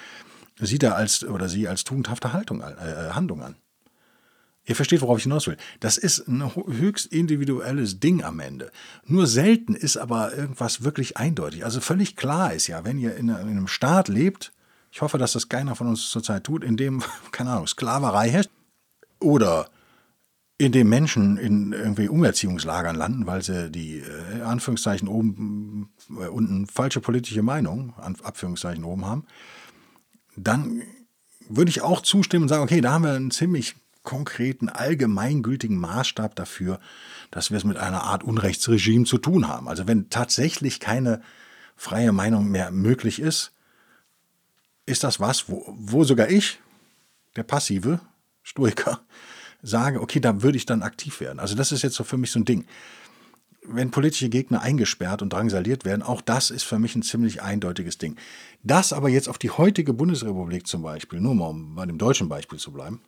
sieht 0.59 0.83
er 0.83 0.95
als 0.95 1.23
oder 1.23 1.49
sie 1.49 1.67
als 1.67 1.83
tugendhafte 1.83 2.33
Haltung, 2.33 2.61
äh, 2.61 3.11
Handlung 3.11 3.41
an. 3.41 3.55
Ihr 4.67 4.75
versteht, 4.75 5.01
worauf 5.01 5.17
ich 5.17 5.23
hinaus 5.23 5.45
will. 5.47 5.57
Das 5.79 5.97
ist 5.97 6.27
ein 6.27 6.55
höchst 6.55 7.05
individuelles 7.07 7.99
Ding 7.99 8.23
am 8.23 8.39
Ende. 8.39 8.71
Nur 9.05 9.27
selten 9.27 9.75
ist 9.75 9.97
aber 9.97 10.35
irgendwas 10.35 10.83
wirklich 10.83 11.17
eindeutig. 11.17 11.63
Also 11.63 11.81
völlig 11.81 12.15
klar 12.15 12.53
ist 12.53 12.67
ja, 12.67 12.83
wenn 12.83 12.97
ihr 12.97 13.15
in 13.15 13.29
einem 13.29 13.67
Staat 13.67 14.07
lebt, 14.07 14.51
ich 14.91 15.01
hoffe, 15.01 15.17
dass 15.17 15.33
das 15.33 15.49
keiner 15.49 15.75
von 15.75 15.87
uns 15.87 16.09
zurzeit 16.09 16.43
tut, 16.45 16.63
in 16.63 16.77
dem, 16.77 17.03
keine 17.31 17.51
Ahnung, 17.51 17.67
Sklaverei 17.67 18.29
herrscht 18.29 18.49
oder 19.19 19.69
in 20.57 20.71
dem 20.71 20.87
Menschen 20.89 21.37
in 21.37 21.73
irgendwie 21.73 22.07
Umerziehungslagern 22.07 22.95
landen, 22.95 23.27
weil 23.27 23.43
sie 23.43 23.69
die, 23.69 23.99
äh, 23.99 24.41
Anführungszeichen 24.41 25.07
oben, 25.07 25.89
äh, 26.09 26.27
unten 26.27 26.65
falsche 26.65 27.01
politische 27.01 27.43
Meinung, 27.43 27.93
Anführungszeichen 27.97 28.85
oben 28.85 29.05
haben, 29.05 29.25
dann 30.37 30.81
würde 31.49 31.69
ich 31.69 31.81
auch 31.81 32.01
zustimmen 32.01 32.43
und 32.43 32.49
sagen, 32.49 32.63
okay, 32.63 32.81
da 32.81 32.93
haben 32.93 33.03
wir 33.03 33.13
einen 33.13 33.31
ziemlich 33.31 33.75
konkreten, 34.05 34.69
allgemeingültigen 34.69 35.77
Maßstab 35.77 36.35
dafür, 36.35 36.79
dass 37.31 37.51
wir 37.51 37.57
es 37.57 37.65
mit 37.65 37.77
einer 37.77 38.03
Art 38.03 38.23
Unrechtsregime 38.23 39.05
zu 39.05 39.17
tun 39.17 39.47
haben. 39.47 39.67
Also 39.67 39.87
wenn 39.87 40.09
tatsächlich 40.09 40.79
keine 40.79 41.21
freie 41.75 42.13
Meinung 42.13 42.49
mehr 42.49 42.71
möglich 42.71 43.19
ist, 43.19 43.51
ist 44.85 45.03
das 45.03 45.19
was, 45.19 45.49
wo, 45.49 45.65
wo 45.67 46.03
sogar 46.03 46.29
ich, 46.29 46.59
der 47.35 47.43
passive 47.43 47.99
Stoiker, 48.43 49.01
sage, 49.61 49.99
okay, 49.99 50.19
da 50.19 50.43
würde 50.43 50.57
ich 50.57 50.65
dann 50.65 50.83
aktiv 50.83 51.19
werden. 51.19 51.39
Also 51.39 51.55
das 51.55 51.71
ist 51.71 51.81
jetzt 51.81 51.95
so 51.95 52.03
für 52.03 52.17
mich 52.17 52.31
so 52.31 52.39
ein 52.39 52.45
Ding. 52.45 52.65
Wenn 53.67 53.89
politische 53.89 54.29
Gegner 54.29 54.61
eingesperrt 54.61 55.23
und 55.23 55.33
drangsaliert 55.33 55.85
werden, 55.85 56.03
auch 56.03 56.21
das 56.21 56.51
ist 56.51 56.63
für 56.63 56.77
mich 56.77 56.95
ein 56.95 57.01
ziemlich 57.01 57.41
eindeutiges 57.41 57.97
Ding. 57.97 58.15
Das 58.61 58.93
aber 58.93 59.09
jetzt 59.09 59.27
auf 59.27 59.39
die 59.39 59.49
heutige 59.49 59.91
Bundesrepublik 59.91 60.67
zum 60.67 60.83
Beispiel, 60.83 61.19
nur 61.19 61.33
mal 61.33 61.47
um 61.47 61.73
bei 61.73 61.87
dem 61.87 61.97
deutschen 61.97 62.29
Beispiel 62.29 62.59
zu 62.59 62.71
bleiben, 62.71 63.01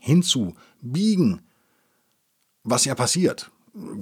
hinzubiegen, 0.00 1.42
was 2.64 2.84
ja 2.84 2.94
passiert, 2.94 3.50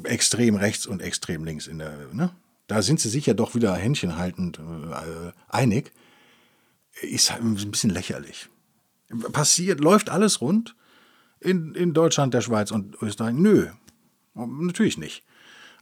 extrem 0.04 0.56
rechts 0.56 0.86
und 0.86 1.02
extrem 1.02 1.44
links 1.44 1.66
in 1.66 1.78
der, 1.78 2.08
ne? 2.12 2.34
da 2.66 2.82
sind 2.82 3.00
sie 3.00 3.08
sich 3.08 3.26
ja 3.26 3.34
doch 3.34 3.54
wieder 3.54 3.74
händchenhaltend 3.74 4.58
äh, 4.58 5.32
einig, 5.48 5.92
ist 7.02 7.30
halt 7.30 7.42
ein 7.42 7.70
bisschen 7.70 7.90
lächerlich. 7.90 8.48
Passiert, 9.32 9.80
läuft 9.80 10.10
alles 10.10 10.40
rund 10.40 10.74
in, 11.40 11.74
in 11.74 11.92
Deutschland, 11.92 12.34
der 12.34 12.40
Schweiz 12.40 12.70
und 12.70 13.00
Österreich? 13.02 13.34
Nö, 13.34 13.68
natürlich 14.34 14.98
nicht. 14.98 15.24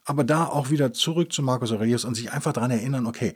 Aber 0.05 0.25
da 0.25 0.45
auch 0.45 0.71
wieder 0.71 0.93
zurück 0.93 1.33
zu 1.33 1.43
Markus 1.43 1.73
Aurelius 1.73 2.05
und 2.05 2.15
sich 2.15 2.33
einfach 2.33 2.53
daran 2.53 2.71
erinnern, 2.71 3.07
okay, 3.07 3.35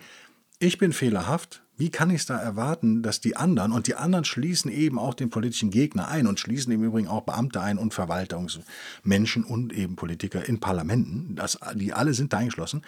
ich 0.58 0.78
bin 0.78 0.92
fehlerhaft, 0.92 1.62
wie 1.76 1.90
kann 1.90 2.10
ich 2.10 2.22
es 2.22 2.26
da 2.26 2.36
erwarten, 2.36 3.02
dass 3.02 3.20
die 3.20 3.36
anderen, 3.36 3.70
und 3.70 3.86
die 3.86 3.94
anderen 3.94 4.24
schließen 4.24 4.70
eben 4.70 4.98
auch 4.98 5.14
den 5.14 5.30
politischen 5.30 5.70
Gegner 5.70 6.08
ein 6.08 6.26
und 6.26 6.40
schließen 6.40 6.72
im 6.72 6.82
Übrigen 6.82 7.06
auch 7.06 7.22
Beamte 7.22 7.60
ein 7.60 7.78
und 7.78 7.94
Verwaltungsmenschen 7.94 9.44
und 9.44 9.72
eben 9.72 9.94
Politiker 9.94 10.44
in 10.44 10.58
Parlamenten, 10.58 11.36
das, 11.36 11.58
die 11.74 11.92
alle 11.92 12.14
sind 12.14 12.32
da 12.32 12.38
eingeschlossen, 12.38 12.82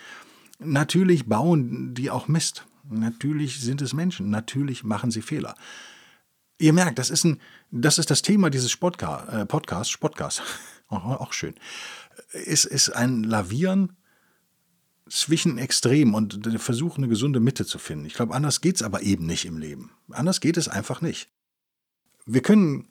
natürlich 0.59 1.27
bauen 1.27 1.95
die 1.95 2.11
auch 2.11 2.27
Mist. 2.27 2.67
Natürlich 2.91 3.61
sind 3.61 3.81
es 3.83 3.93
Menschen, 3.93 4.31
natürlich 4.31 4.83
machen 4.83 5.13
sie 5.13 5.23
Fehler. 5.23 5.55
Ihr 6.59 6.73
merkt, 6.73 6.99
das 6.99 7.11
ist, 7.11 7.25
ein, 7.25 7.41
das, 7.71 7.99
ist 7.99 8.11
das 8.11 8.23
Thema 8.23 8.51
dieses 8.51 8.77
Podcast, 8.77 9.33
äh, 9.33 9.47
Podcast, 9.47 10.01
Podcast, 10.01 10.43
auch 10.89 11.33
schön, 11.33 11.55
ist, 12.33 12.65
ist 12.65 12.91
ein 12.91 13.23
Lavieren 13.23 13.97
zwischen 15.11 15.59
Extremen 15.59 16.15
und 16.15 16.49
versuchen, 16.61 17.03
eine 17.03 17.09
gesunde 17.09 17.41
Mitte 17.41 17.67
zu 17.67 17.79
finden. 17.79 18.07
Ich 18.07 18.15
glaube, 18.15 18.35
anders 18.35 18.61
geht 18.61 18.77
es 18.77 18.83
aber 18.83 19.03
eben 19.03 19.27
nicht 19.27 19.45
im 19.45 19.59
Leben. 19.59 19.91
Anders 20.11 20.41
geht 20.41 20.57
es 20.57 20.69
einfach 20.69 21.01
nicht. 21.01 21.29
Wir 22.27 22.43
können, 22.43 22.89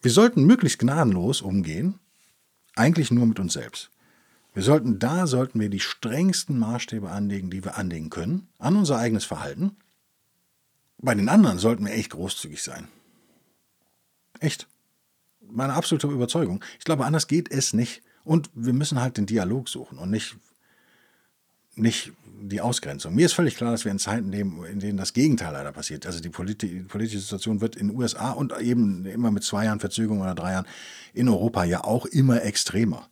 wir 0.00 0.10
sollten 0.10 0.44
möglichst 0.44 0.78
gnadenlos 0.78 1.42
umgehen, 1.42 1.98
eigentlich 2.74 3.10
nur 3.10 3.26
mit 3.26 3.38
uns 3.38 3.52
selbst. 3.52 3.90
Wir 4.54 4.62
sollten, 4.62 4.98
da 4.98 5.26
sollten 5.26 5.60
wir 5.60 5.68
die 5.68 5.80
strengsten 5.80 6.58
Maßstäbe 6.58 7.10
anlegen, 7.10 7.50
die 7.50 7.64
wir 7.64 7.76
anlegen 7.76 8.10
können, 8.10 8.48
an 8.58 8.76
unser 8.76 8.98
eigenes 8.98 9.24
Verhalten. 9.24 9.76
Bei 10.98 11.14
den 11.14 11.28
anderen 11.28 11.58
sollten 11.58 11.84
wir 11.84 11.92
echt 11.92 12.10
großzügig 12.10 12.62
sein. 12.62 12.88
Echt. 14.40 14.68
Meine 15.40 15.74
absolute 15.74 16.06
Überzeugung. 16.06 16.64
Ich 16.78 16.84
glaube, 16.84 17.04
anders 17.04 17.28
geht 17.28 17.50
es 17.50 17.72
nicht. 17.72 18.02
Und 18.24 18.50
wir 18.54 18.72
müssen 18.72 19.00
halt 19.00 19.16
den 19.16 19.26
Dialog 19.26 19.68
suchen 19.68 19.98
und 19.98 20.10
nicht 20.10 20.36
nicht 21.74 22.12
die 22.42 22.60
Ausgrenzung. 22.60 23.14
Mir 23.14 23.26
ist 23.26 23.34
völlig 23.34 23.56
klar, 23.56 23.70
dass 23.70 23.84
wir 23.84 23.92
in 23.92 23.98
Zeiten 23.98 24.30
leben, 24.30 24.64
in 24.64 24.80
denen 24.80 24.98
das 24.98 25.12
Gegenteil 25.12 25.52
leider 25.52 25.72
passiert. 25.72 26.06
Also 26.06 26.20
die, 26.20 26.28
politi 26.28 26.68
die 26.68 26.80
politische 26.80 27.20
Situation 27.20 27.60
wird 27.60 27.76
in 27.76 27.88
den 27.88 27.96
USA 27.96 28.32
und 28.32 28.52
eben 28.60 29.06
immer 29.06 29.30
mit 29.30 29.44
zwei 29.44 29.66
Jahren 29.66 29.80
Verzögerung 29.80 30.20
oder 30.20 30.34
drei 30.34 30.52
Jahren 30.52 30.66
in 31.14 31.28
Europa 31.28 31.64
ja 31.64 31.84
auch 31.84 32.06
immer 32.06 32.42
extremer. 32.42 33.08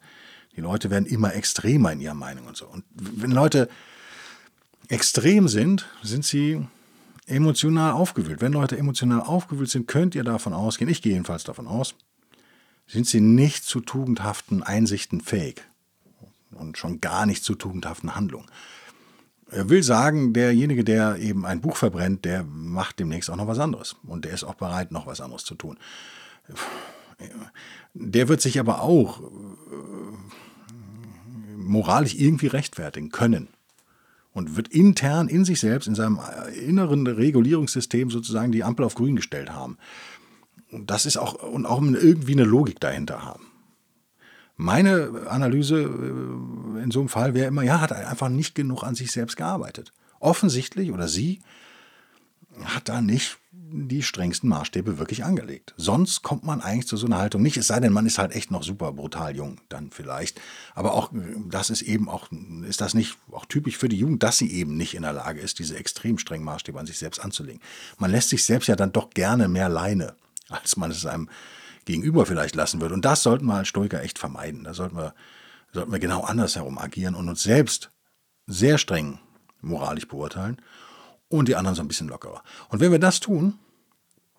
Die 0.57 0.61
Leute 0.61 0.91
werden 0.91 1.07
immer 1.07 1.35
extremer 1.35 1.93
in 1.93 2.01
ihrer 2.01 2.15
Meinung 2.15 2.47
und 2.47 2.57
so. 2.57 2.67
Und 2.67 2.85
wenn 2.93 3.31
Leute 3.31 3.69
extrem 4.89 5.47
sind, 5.47 5.87
sind 6.03 6.25
sie 6.25 6.67
emotional 7.27 7.93
aufgewühlt. 7.93 8.41
Wenn 8.41 8.53
Leute 8.53 8.77
emotional 8.77 9.21
aufgewühlt 9.21 9.71
sind, 9.71 9.87
könnt 9.87 10.17
ihr 10.17 10.25
davon 10.25 10.53
ausgehen, 10.53 10.91
ich 10.91 11.03
gehe 11.03 11.13
jedenfalls 11.13 11.45
davon 11.45 11.69
aus, 11.69 11.95
sind 12.89 13.07
sie 13.07 13.21
nicht 13.21 13.63
zu 13.65 13.81
tugendhaften 13.81 14.65
Einsichten 14.65 15.21
fähig 15.21 15.63
und 16.53 16.79
schon 16.79 17.01
gar 17.01 17.27
nicht 17.27 17.45
zu 17.45 17.55
tugendhaften 17.55 18.15
Handlungen. 18.15 18.47
Er 19.51 19.69
will 19.69 19.83
sagen, 19.83 20.33
derjenige, 20.33 20.85
der 20.85 21.17
eben 21.17 21.45
ein 21.45 21.61
Buch 21.61 21.77
verbrennt, 21.77 22.25
der 22.25 22.45
macht 22.45 23.01
demnächst 23.01 23.31
auch 23.31 23.37
noch 23.37 23.49
was 23.49 23.59
anderes. 23.59 23.97
Und 24.07 24.25
der 24.25 24.33
ist 24.33 24.45
auch 24.45 24.55
bereit, 24.55 24.93
noch 24.93 25.07
was 25.07 25.21
anderes 25.21 25.45
zu 25.45 25.57
tun. 25.57 25.77
Der 27.95 28.29
wird 28.29 28.41
sich 28.41 28.61
aber 28.61 28.83
auch 28.83 29.21
äh, 29.21 29.25
moralisch 31.57 32.15
irgendwie 32.15 32.47
rechtfertigen 32.47 33.11
können. 33.11 33.49
Und 34.33 34.57
wird 34.57 34.69
intern 34.69 35.27
in 35.27 35.45
sich 35.45 35.59
selbst, 35.59 35.89
in 35.89 35.97
seinem 35.97 36.21
inneren 36.65 37.05
Regulierungssystem 37.05 38.11
sozusagen 38.11 38.53
die 38.53 38.63
Ampel 38.63 38.85
auf 38.85 38.95
grün 38.95 39.17
gestellt 39.17 39.51
haben. 39.51 39.77
Und 40.71 40.89
das 40.89 41.05
ist 41.05 41.17
auch, 41.17 41.35
und 41.35 41.67
auch 41.67 41.83
irgendwie 41.83 42.33
eine 42.33 42.45
Logik 42.45 42.79
dahinter 42.79 43.25
haben. 43.25 43.50
Meine 44.61 45.27
Analyse 45.31 45.81
äh, 45.81 46.83
in 46.83 46.91
so 46.91 47.01
einem 47.01 47.09
Fall 47.09 47.33
wäre 47.33 47.49
immer, 47.49 47.63
ja, 47.63 47.81
hat 47.81 47.93
einfach 47.93 48.29
nicht 48.29 48.55
genug 48.55 48.83
an 48.85 48.95
sich 48.95 49.11
selbst 49.11 49.39
gearbeitet. 49.39 49.95
Offensichtlich 50.19 50.93
oder 50.93 51.09
sie 51.09 51.41
hat 52.65 52.91
da 52.91 53.01
nicht 53.01 53.39
die 53.53 54.03
strengsten 54.03 54.51
Maßstäbe 54.51 54.99
wirklich 54.99 55.25
angelegt. 55.25 55.73
Sonst 55.79 56.23
kommt 56.23 56.45
man 56.45 56.61
eigentlich 56.61 56.87
zu 56.87 56.99
so 56.99 57.07
einer 57.07 57.17
Haltung 57.17 57.41
nicht, 57.41 57.57
es 57.57 57.69
sei 57.69 57.81
denn, 57.81 57.95
man 57.95 58.05
ist 58.05 58.19
halt 58.19 58.33
echt 58.33 58.51
noch 58.51 58.63
super 58.63 58.93
brutal 58.93 59.35
jung, 59.35 59.63
dann 59.71 59.91
vielleicht. 59.93 60.39
Aber 60.75 60.93
auch 60.93 61.11
das 61.49 61.71
ist 61.71 61.81
eben 61.81 62.11
auch, 62.11 62.29
ist 62.69 62.83
das 62.83 62.93
nicht 62.93 63.17
auch 63.33 63.47
typisch 63.47 63.79
für 63.79 63.89
die 63.89 63.99
Jugend, 63.99 64.23
dass 64.23 64.37
sie 64.37 64.53
eben 64.53 64.77
nicht 64.77 64.95
in 64.95 65.03
der 65.03 65.15
Lage 65.15 65.41
ist, 65.41 65.59
diese 65.59 65.79
extrem 65.79 66.19
strengen 66.19 66.45
Maßstäbe 66.45 66.79
an 66.79 66.87
sich 66.87 66.99
selbst 66.99 67.25
anzulegen. 67.25 67.63
Man 67.97 68.11
lässt 68.11 68.29
sich 68.29 68.45
selbst 68.45 68.67
ja 68.67 68.77
dann 68.77 68.93
doch 68.93 69.09
gerne 69.09 69.49
mehr 69.49 69.71
Leine, 69.71 70.17
als 70.51 70.77
man 70.77 70.91
es 70.91 71.07
einem 71.07 71.31
Gegenüber 71.91 72.25
vielleicht 72.25 72.55
lassen 72.55 72.81
würde. 72.81 72.95
Und 72.95 73.05
das 73.05 73.23
sollten 73.23 73.47
wir 73.47 73.55
als 73.55 73.69
Stoiker 73.69 74.03
echt 74.03 74.19
vermeiden. 74.19 74.63
Da 74.63 74.75
sollten 74.75 74.97
wir, 74.97 75.13
sollten 75.73 75.91
wir 75.91 75.99
genau 75.99 76.23
andersherum 76.23 76.79
agieren 76.79 77.17
und 77.17 77.29
uns 77.29 77.43
selbst 77.43 77.91
sehr 78.47 78.79
streng 78.79 79.19
moralisch 79.61 80.07
beurteilen 80.07 80.63
und 81.29 81.49
die 81.49 81.57
anderen 81.57 81.75
so 81.75 81.83
ein 81.83 81.89
bisschen 81.89 82.09
lockerer. 82.09 82.43
Und 82.69 82.79
wenn 82.81 82.93
wir 82.93 83.01
das 83.01 83.19
tun 83.19 83.59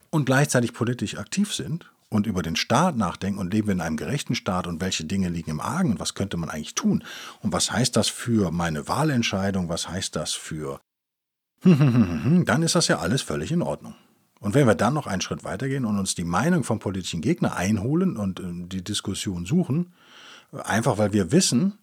und 0.10 0.26
gleichzeitig 0.26 0.74
politisch 0.74 1.18
aktiv 1.18 1.54
sind 1.54 1.92
und 2.10 2.26
über 2.26 2.42
den 2.42 2.56
Staat 2.56 2.96
nachdenken 2.96 3.40
und 3.40 3.54
leben 3.54 3.68
wir 3.68 3.74
in 3.74 3.82
einem 3.82 3.98
gerechten 3.98 4.36
Staat 4.36 4.66
und 4.66 4.80
welche 4.80 5.04
Dinge 5.04 5.28
liegen 5.28 5.52
im 5.52 5.60
Argen 5.60 5.92
und 5.92 6.00
was 6.00 6.14
könnte 6.14 6.38
man 6.38 6.50
eigentlich 6.50 6.76
tun 6.76 7.04
und 7.42 7.52
was 7.52 7.72
heißt 7.72 7.96
das 7.98 8.08
für 8.08 8.52
meine 8.52 8.88
Wahlentscheidung, 8.88 9.68
was 9.68 9.90
heißt 9.90 10.16
das 10.16 10.32
für 10.32 10.80
dann 11.64 12.64
ist 12.64 12.76
das 12.76 12.88
ja 12.88 13.00
alles 13.00 13.22
völlig 13.22 13.52
in 13.52 13.62
Ordnung. 13.62 13.94
Und 14.42 14.56
wenn 14.56 14.68
wir 14.68 14.76
dann 14.76 14.96
noch 14.96 15.08
einen 15.08 15.22
Schritt 15.22 15.44
weitergehen 15.44 15.86
und 15.86 15.98
uns 15.98 16.16
die 16.16 16.24
Meinung 16.26 16.64
vom 16.64 16.80
politischen 16.80 17.22
Gegner 17.22 17.56
einholen 17.56 18.18
und 18.18 18.40
äh, 18.40 18.68
die 18.68 18.84
Diskussion 18.84 19.46
suchen, 19.46 19.94
einfach 20.52 20.98
weil 20.98 21.14
wir 21.14 21.32
wissen, 21.32 21.78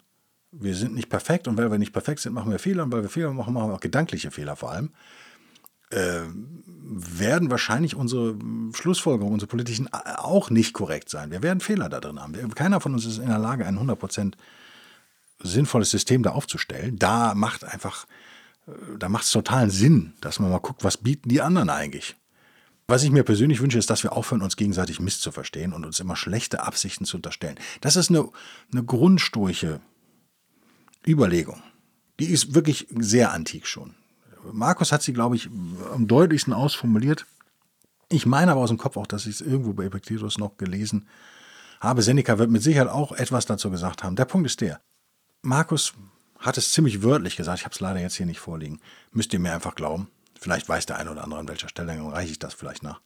wir 0.51 0.75
sind 0.75 0.93
nicht 0.93 1.09
perfekt 1.09 1.47
und 1.47 1.57
weil 1.57 1.71
wir 1.71 1.79
nicht 1.79 1.93
perfekt 1.93 2.19
sind, 2.19 2.33
machen 2.33 2.51
wir 2.51 2.59
Fehler 2.59 2.83
und 2.83 2.91
weil 2.91 3.01
wir 3.01 3.09
Fehler 3.09 3.31
machen, 3.33 3.53
machen 3.53 3.69
wir 3.69 3.75
auch 3.75 3.79
gedankliche 3.79 4.29
Fehler 4.29 4.57
vor 4.57 4.71
allem, 4.71 4.91
äh, 5.91 6.21
werden 6.83 7.49
wahrscheinlich 7.49 7.95
unsere 7.95 8.35
Schlussfolgerungen, 8.73 9.33
unsere 9.33 9.49
politischen 9.49 9.87
auch 9.93 10.49
nicht 10.49 10.73
korrekt 10.73 11.09
sein. 11.09 11.31
Wir 11.31 11.41
werden 11.41 11.61
Fehler 11.61 11.87
da 11.87 12.01
drin 12.01 12.19
haben. 12.19 12.33
Keiner 12.55 12.81
von 12.81 12.93
uns 12.93 13.05
ist 13.05 13.19
in 13.19 13.27
der 13.27 13.39
Lage, 13.39 13.65
ein 13.65 13.79
100% 13.79 14.33
sinnvolles 15.41 15.91
System 15.91 16.23
da 16.23 16.31
aufzustellen. 16.31 16.99
Da 16.99 17.35
macht 17.35 17.63
einfach, 17.63 18.05
äh, 18.67 18.71
da 18.97 19.07
macht 19.07 19.23
es 19.23 19.31
totalen 19.31 19.69
Sinn, 19.69 20.13
dass 20.19 20.39
man 20.39 20.51
mal 20.51 20.59
guckt, 20.59 20.83
was 20.83 20.97
bieten 20.97 21.29
die 21.29 21.41
anderen 21.41 21.69
eigentlich. 21.69 22.17
Was 22.89 23.03
ich 23.03 23.11
mir 23.11 23.21
persönlich 23.21 23.61
wünsche, 23.61 23.77
ist, 23.77 23.91
dass 23.91 24.01
wir 24.01 24.13
aufhören, 24.13 24.41
uns 24.41 24.55
gegenseitig 24.55 24.99
misszuverstehen 24.99 25.73
und 25.73 25.85
uns 25.85 25.99
immer 25.99 26.15
schlechte 26.15 26.63
Absichten 26.63 27.05
zu 27.05 27.17
unterstellen. 27.17 27.59
Das 27.81 27.95
ist 27.95 28.09
eine, 28.09 28.27
eine 28.71 28.83
grundsturche 28.83 29.79
Überlegung. 31.07 31.61
Die 32.19 32.25
ist 32.25 32.55
wirklich 32.55 32.87
sehr 32.97 33.31
antik 33.31 33.67
schon. 33.67 33.93
Markus 34.51 34.91
hat 34.91 35.03
sie, 35.03 35.13
glaube 35.13 35.35
ich, 35.35 35.51
am 35.93 36.07
deutlichsten 36.07 36.51
ausformuliert. 36.51 37.27
Ich 38.09 38.25
meine 38.25 38.53
aber 38.53 38.61
aus 38.61 38.69
dem 38.69 38.79
Kopf 38.79 38.97
auch, 38.97 39.05
dass 39.05 39.27
ich 39.27 39.35
es 39.35 39.41
irgendwo 39.41 39.73
bei 39.73 39.85
Epictetus 39.85 40.39
noch 40.39 40.57
gelesen 40.57 41.07
habe. 41.79 42.01
Seneca 42.01 42.39
wird 42.39 42.49
mit 42.49 42.63
Sicherheit 42.63 42.89
auch 42.89 43.11
etwas 43.11 43.45
dazu 43.45 43.69
gesagt 43.69 44.03
haben. 44.03 44.15
Der 44.15 44.25
Punkt 44.25 44.47
ist 44.47 44.61
der. 44.61 44.81
Markus 45.43 45.93
hat 46.39 46.57
es 46.57 46.71
ziemlich 46.71 47.03
wörtlich 47.03 47.35
gesagt. 47.35 47.59
Ich 47.59 47.65
habe 47.65 47.73
es 47.75 47.81
leider 47.81 47.99
jetzt 47.99 48.15
hier 48.15 48.25
nicht 48.25 48.39
vorliegen. 48.39 48.79
Müsst 49.11 49.31
ihr 49.31 49.39
mir 49.39 49.53
einfach 49.53 49.75
glauben. 49.75 50.07
Vielleicht 50.39 50.69
weiß 50.69 50.85
der 50.85 50.97
eine 50.97 51.11
oder 51.11 51.23
andere 51.23 51.39
an 51.39 51.47
welcher 51.47 51.69
Stelle, 51.69 51.93
dann 51.93 52.07
reiche 52.07 52.31
ich 52.31 52.39
das 52.39 52.53
vielleicht 52.53 52.81
nach. 52.81 53.01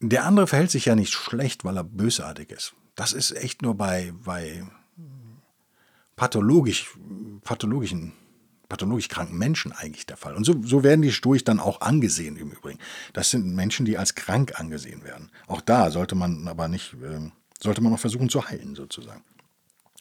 Der 0.00 0.24
andere 0.24 0.46
verhält 0.46 0.70
sich 0.70 0.86
ja 0.86 0.94
nicht 0.94 1.12
schlecht, 1.12 1.64
weil 1.64 1.76
er 1.76 1.84
bösartig 1.84 2.50
ist. 2.50 2.74
Das 2.94 3.12
ist 3.12 3.32
echt 3.32 3.62
nur 3.62 3.76
bei, 3.76 4.12
bei 4.24 4.64
pathologisch, 6.16 6.90
pathologischen, 7.42 8.12
pathologisch 8.68 9.08
kranken 9.08 9.36
Menschen 9.38 9.72
eigentlich 9.72 10.06
der 10.06 10.16
Fall. 10.16 10.36
Und 10.36 10.44
so, 10.44 10.54
so 10.62 10.84
werden 10.84 11.02
die 11.02 11.12
Sturch 11.12 11.44
dann 11.44 11.60
auch 11.60 11.80
angesehen 11.80 12.36
im 12.36 12.50
Übrigen. 12.50 12.78
Das 13.12 13.30
sind 13.30 13.54
Menschen, 13.54 13.84
die 13.84 13.98
als 13.98 14.14
krank 14.14 14.58
angesehen 14.58 15.02
werden. 15.02 15.30
Auch 15.48 15.60
da 15.60 15.90
sollte 15.90 16.14
man 16.14 16.46
aber 16.46 16.68
nicht, 16.68 16.94
äh, 17.02 17.30
sollte 17.60 17.80
man 17.80 17.92
auch 17.92 17.98
versuchen 17.98 18.28
zu 18.28 18.48
heilen 18.48 18.76
sozusagen. 18.76 19.24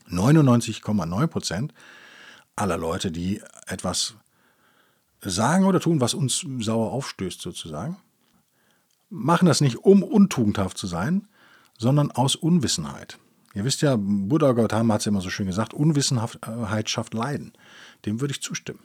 99,9 0.09 1.27
Prozent 1.27 1.73
aller 2.55 2.77
Leute, 2.77 3.11
die 3.11 3.41
etwas 3.67 4.15
sagen 5.21 5.65
oder 5.65 5.79
tun, 5.79 6.01
was 6.01 6.13
uns 6.13 6.45
sauer 6.59 6.91
aufstößt 6.91 7.41
sozusagen, 7.41 7.97
machen 9.09 9.47
das 9.47 9.61
nicht, 9.61 9.77
um 9.77 10.03
untugendhaft 10.03 10.77
zu 10.77 10.87
sein, 10.87 11.27
sondern 11.77 12.11
aus 12.11 12.35
Unwissenheit. 12.35 13.17
Ihr 13.55 13.65
wisst 13.65 13.81
ja, 13.81 13.95
Buddha 13.97 14.51
Gautama 14.51 14.93
hat 14.93 15.01
es 15.01 15.07
immer 15.07 15.21
so 15.21 15.29
schön 15.29 15.47
gesagt, 15.47 15.73
Unwissenheit 15.73 16.89
schafft 16.89 17.13
Leiden. 17.13 17.53
Dem 18.05 18.21
würde 18.21 18.33
ich 18.33 18.41
zustimmen. 18.41 18.79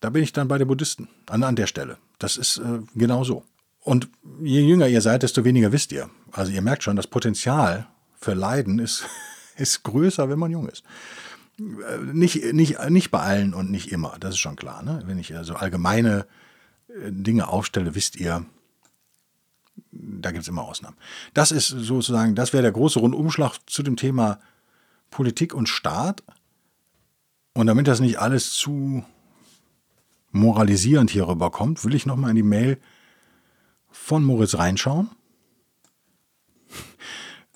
Da 0.00 0.10
bin 0.10 0.22
ich 0.22 0.32
dann 0.32 0.48
bei 0.48 0.58
den 0.58 0.68
Buddhisten, 0.68 1.08
an, 1.26 1.42
an 1.42 1.56
der 1.56 1.66
Stelle. 1.66 1.98
Das 2.18 2.36
ist 2.36 2.58
äh, 2.58 2.80
genau 2.94 3.24
so. 3.24 3.44
Und 3.80 4.08
je 4.42 4.60
jünger 4.60 4.88
ihr 4.88 5.00
seid, 5.00 5.22
desto 5.22 5.44
weniger 5.44 5.72
wisst 5.72 5.92
ihr. 5.92 6.10
Also 6.32 6.52
ihr 6.52 6.62
merkt 6.62 6.82
schon, 6.82 6.96
das 6.96 7.06
Potenzial 7.06 7.86
für 8.20 8.34
Leiden 8.34 8.78
ist, 8.78 9.06
ist 9.56 9.82
größer, 9.84 10.28
wenn 10.28 10.38
man 10.38 10.50
jung 10.50 10.68
ist. 10.68 10.82
Äh, 11.58 11.98
nicht, 12.12 12.52
nicht, 12.52 12.78
nicht 12.88 13.10
bei 13.10 13.20
allen 13.20 13.54
und 13.54 13.70
nicht 13.70 13.90
immer, 13.92 14.16
das 14.20 14.34
ist 14.34 14.38
schon 14.38 14.56
klar. 14.56 14.82
Ne? 14.82 15.02
Wenn 15.06 15.18
ich 15.18 15.36
also 15.36 15.54
allgemeine 15.54 16.26
äh, 16.88 17.10
Dinge 17.10 17.48
aufstelle, 17.48 17.94
wisst 17.94 18.16
ihr, 18.16 18.44
da 19.90 20.30
gibt 20.30 20.42
es 20.42 20.48
immer 20.48 20.62
Ausnahmen. 20.62 20.96
Das 21.34 21.52
ist 21.52 21.68
sozusagen, 21.68 22.34
das 22.34 22.52
wäre 22.52 22.62
der 22.62 22.72
große 22.72 22.98
Rundumschlag 22.98 23.58
zu 23.66 23.82
dem 23.82 23.96
Thema 23.96 24.38
Politik 25.10 25.54
und 25.54 25.68
Staat. 25.68 26.22
Und 27.54 27.66
damit 27.66 27.88
das 27.88 28.00
nicht 28.00 28.18
alles 28.18 28.52
zu 28.52 29.04
moralisierend 30.30 31.10
hier 31.10 31.26
rüberkommt, 31.26 31.84
will 31.84 31.94
ich 31.94 32.06
nochmal 32.06 32.30
in 32.30 32.36
die 32.36 32.42
Mail 32.42 32.78
von 33.90 34.24
Moritz 34.24 34.54
reinschauen, 34.54 35.10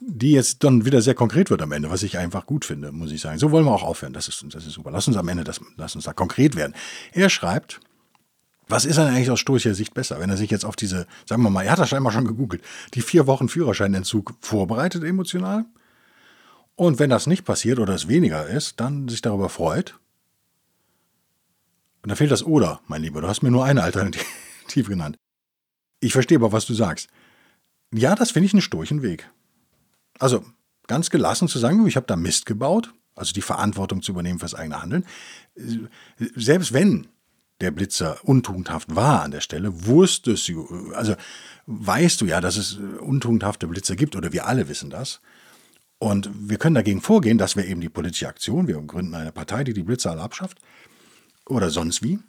die 0.06 0.32
jetzt 0.32 0.64
dann 0.64 0.84
wieder 0.84 1.00
sehr 1.00 1.14
konkret 1.14 1.50
wird 1.50 1.62
am 1.62 1.72
Ende, 1.72 1.90
was 1.90 2.02
ich 2.02 2.18
einfach 2.18 2.46
gut 2.46 2.64
finde, 2.64 2.92
muss 2.92 3.12
ich 3.12 3.20
sagen. 3.20 3.38
So 3.38 3.50
wollen 3.50 3.64
wir 3.64 3.72
auch 3.72 3.82
aufhören. 3.82 4.12
Das 4.12 4.28
ist, 4.28 4.44
das 4.50 4.66
ist 4.66 4.72
super. 4.72 4.90
Lass 4.90 5.06
uns 5.06 5.16
am 5.16 5.28
Ende, 5.28 5.44
das, 5.44 5.60
lass 5.76 5.94
uns 5.94 6.04
da 6.04 6.12
konkret 6.12 6.56
werden. 6.56 6.74
Er 7.12 7.30
schreibt, 7.30 7.80
was 8.68 8.84
ist 8.84 8.96
denn 8.96 9.06
eigentlich 9.06 9.30
aus 9.30 9.40
stoischer 9.40 9.74
Sicht 9.74 9.94
besser, 9.94 10.18
wenn 10.18 10.30
er 10.30 10.36
sich 10.36 10.50
jetzt 10.50 10.64
auf 10.64 10.76
diese, 10.76 11.06
sagen 11.26 11.42
wir 11.42 11.50
mal, 11.50 11.62
er 11.62 11.72
hat 11.72 11.78
das 11.78 11.88
scheinbar 11.88 12.12
schon 12.12 12.26
gegoogelt, 12.26 12.62
die 12.94 13.02
vier 13.02 13.26
Wochen 13.26 13.48
Führerscheinentzug 13.48 14.34
vorbereitet 14.40 15.04
emotional? 15.04 15.66
Und 16.74 16.98
wenn 16.98 17.10
das 17.10 17.26
nicht 17.26 17.44
passiert 17.44 17.78
oder 17.78 17.94
es 17.94 18.08
weniger 18.08 18.46
ist, 18.46 18.80
dann 18.80 19.08
sich 19.08 19.20
darüber 19.20 19.48
freut. 19.48 19.98
Und 22.02 22.10
da 22.10 22.16
fehlt 22.16 22.30
das 22.30 22.44
Oder, 22.44 22.80
mein 22.88 23.02
Lieber. 23.02 23.20
Du 23.20 23.28
hast 23.28 23.42
mir 23.42 23.50
nur 23.50 23.64
eine 23.64 23.82
Alternative 23.82 24.24
genannt. 24.88 25.16
Ich 26.00 26.12
verstehe 26.12 26.38
aber, 26.38 26.50
was 26.50 26.66
du 26.66 26.74
sagst. 26.74 27.08
Ja, 27.92 28.14
das 28.14 28.30
finde 28.30 28.46
ich 28.46 28.54
einen 28.54 28.62
sturchen 28.62 29.02
Weg. 29.02 29.30
Also 30.22 30.44
ganz 30.86 31.10
gelassen 31.10 31.48
zu 31.48 31.58
sagen, 31.58 31.84
ich 31.84 31.96
habe 31.96 32.06
da 32.06 32.14
Mist 32.14 32.46
gebaut, 32.46 32.94
also 33.16 33.32
die 33.32 33.42
Verantwortung 33.42 34.02
zu 34.02 34.12
übernehmen 34.12 34.38
fürs 34.38 34.54
eigene 34.54 34.80
Handeln. 34.80 35.04
Selbst 36.36 36.72
wenn 36.72 37.08
der 37.60 37.72
Blitzer 37.72 38.18
untugendhaft 38.22 38.94
war 38.94 39.22
an 39.22 39.32
der 39.32 39.40
Stelle, 39.40 39.84
wusstest 39.84 40.46
du, 40.46 40.92
also 40.94 41.16
weißt 41.66 42.20
du 42.20 42.26
ja, 42.26 42.40
dass 42.40 42.56
es 42.56 42.78
untugendhafte 43.00 43.66
Blitzer 43.66 43.96
gibt 43.96 44.14
oder 44.14 44.32
wir 44.32 44.46
alle 44.46 44.68
wissen 44.68 44.90
das. 44.90 45.20
Und 45.98 46.30
wir 46.32 46.58
können 46.58 46.76
dagegen 46.76 47.00
vorgehen, 47.00 47.36
das 47.36 47.56
wäre 47.56 47.66
eben 47.66 47.80
die 47.80 47.88
politische 47.88 48.28
Aktion. 48.28 48.68
Wir 48.68 48.80
gründen 48.82 49.16
eine 49.16 49.32
Partei, 49.32 49.64
die 49.64 49.72
die 49.72 49.82
Blitzer 49.82 50.12
alle 50.12 50.22
abschafft. 50.22 50.58
Oder 51.46 51.70
sonst 51.70 52.00
wie. 52.04 52.20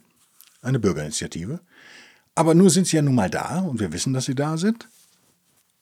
Eine 0.62 0.80
Bürgerinitiative. 0.80 1.60
Aber 2.34 2.54
nur 2.56 2.70
sind 2.70 2.88
sie 2.88 2.96
ja 2.96 3.02
nun 3.02 3.14
mal 3.14 3.30
da 3.30 3.60
und 3.60 3.78
wir 3.78 3.92
wissen, 3.92 4.12
dass 4.12 4.24
sie 4.24 4.34
da 4.34 4.56
sind. 4.56 4.88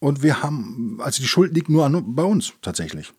Und 0.03 0.25
wir 0.25 0.43
haben, 0.43 0.99
also 1.01 1.23
die 1.23 1.29
Schuld 1.29 1.55
liegt 1.55 1.69
nur 1.69 1.87
an, 1.87 2.17
bei 2.17 2.25
uns 2.25 2.55
tatsächlich. 2.61 3.13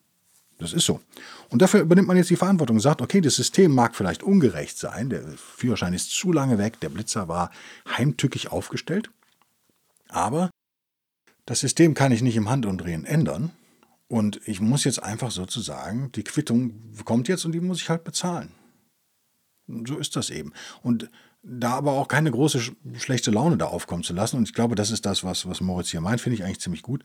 Das 0.58 0.74
ist 0.74 0.86
so. 0.86 1.00
Und 1.48 1.62
dafür 1.62 1.80
übernimmt 1.80 2.10
man 2.10 2.17
jetzt 2.17 2.30
die 2.30 2.36
Verantwortung 2.36 2.76
und 2.76 2.82
sagt, 2.82 3.02
okay, 3.02 3.22
das 3.22 3.38
System 3.38 3.74
mag 3.74 3.96
vielleicht 3.96 4.22
ungerecht 4.22 4.78
sein, 4.78 5.10
der 5.10 5.24
Führerschein 5.38 5.93
ist 5.93 6.12
zu 6.12 6.34
lange 6.34 6.58
weg, 6.58 6.82
der 6.82 6.89
Blitzer 6.89 7.30
war 7.30 7.52
heimtückig 7.88 8.52
aufgestellt, 8.52 9.10
aber 10.10 10.50
das 11.46 11.62
System 11.62 11.93
kann 11.93 12.12
ich 12.12 12.22
nicht 12.22 12.36
im 12.36 12.50
Handumdrehen 12.50 13.06
ändern. 13.06 13.52
Und 14.10 14.41
ich 14.46 14.60
muss 14.60 14.84
jetzt 14.84 15.02
einfach 15.02 15.32
sozusagen, 15.32 16.12
die 16.12 16.26
Quittung 16.26 16.91
kommt 17.06 17.30
jetzt 17.30 17.46
und 17.46 17.54
die 17.54 17.62
muss 17.62 17.80
ich 17.80 17.88
halt 17.88 18.04
bezahlen. 18.04 18.52
So 19.86 19.98
ist 19.98 20.17
das 20.17 20.30
eben. 20.30 20.52
Und 20.82 21.10
da 21.44 21.72
aber 21.72 21.92
auch 21.92 22.08
keine 22.08 22.32
große 22.32 22.60
schlechte 22.98 23.30
Laune 23.30 23.58
da 23.58 23.66
aufkommen 23.66 24.04
zu 24.04 24.14
lassen. 24.14 24.38
Und 24.38 24.44
ich 24.44 24.54
glaube, 24.54 24.76
das 24.76 24.92
ist 24.92 25.06
das, 25.06 25.24
was, 25.24 25.48
was 25.48 25.62
Moritz 25.62 25.90
hier 25.90 26.02
meint, 26.02 26.22
finde 26.22 26.36
ich 26.38 26.44
eigentlich 26.44 26.62
ziemlich 26.62 26.82
gut 26.82 27.04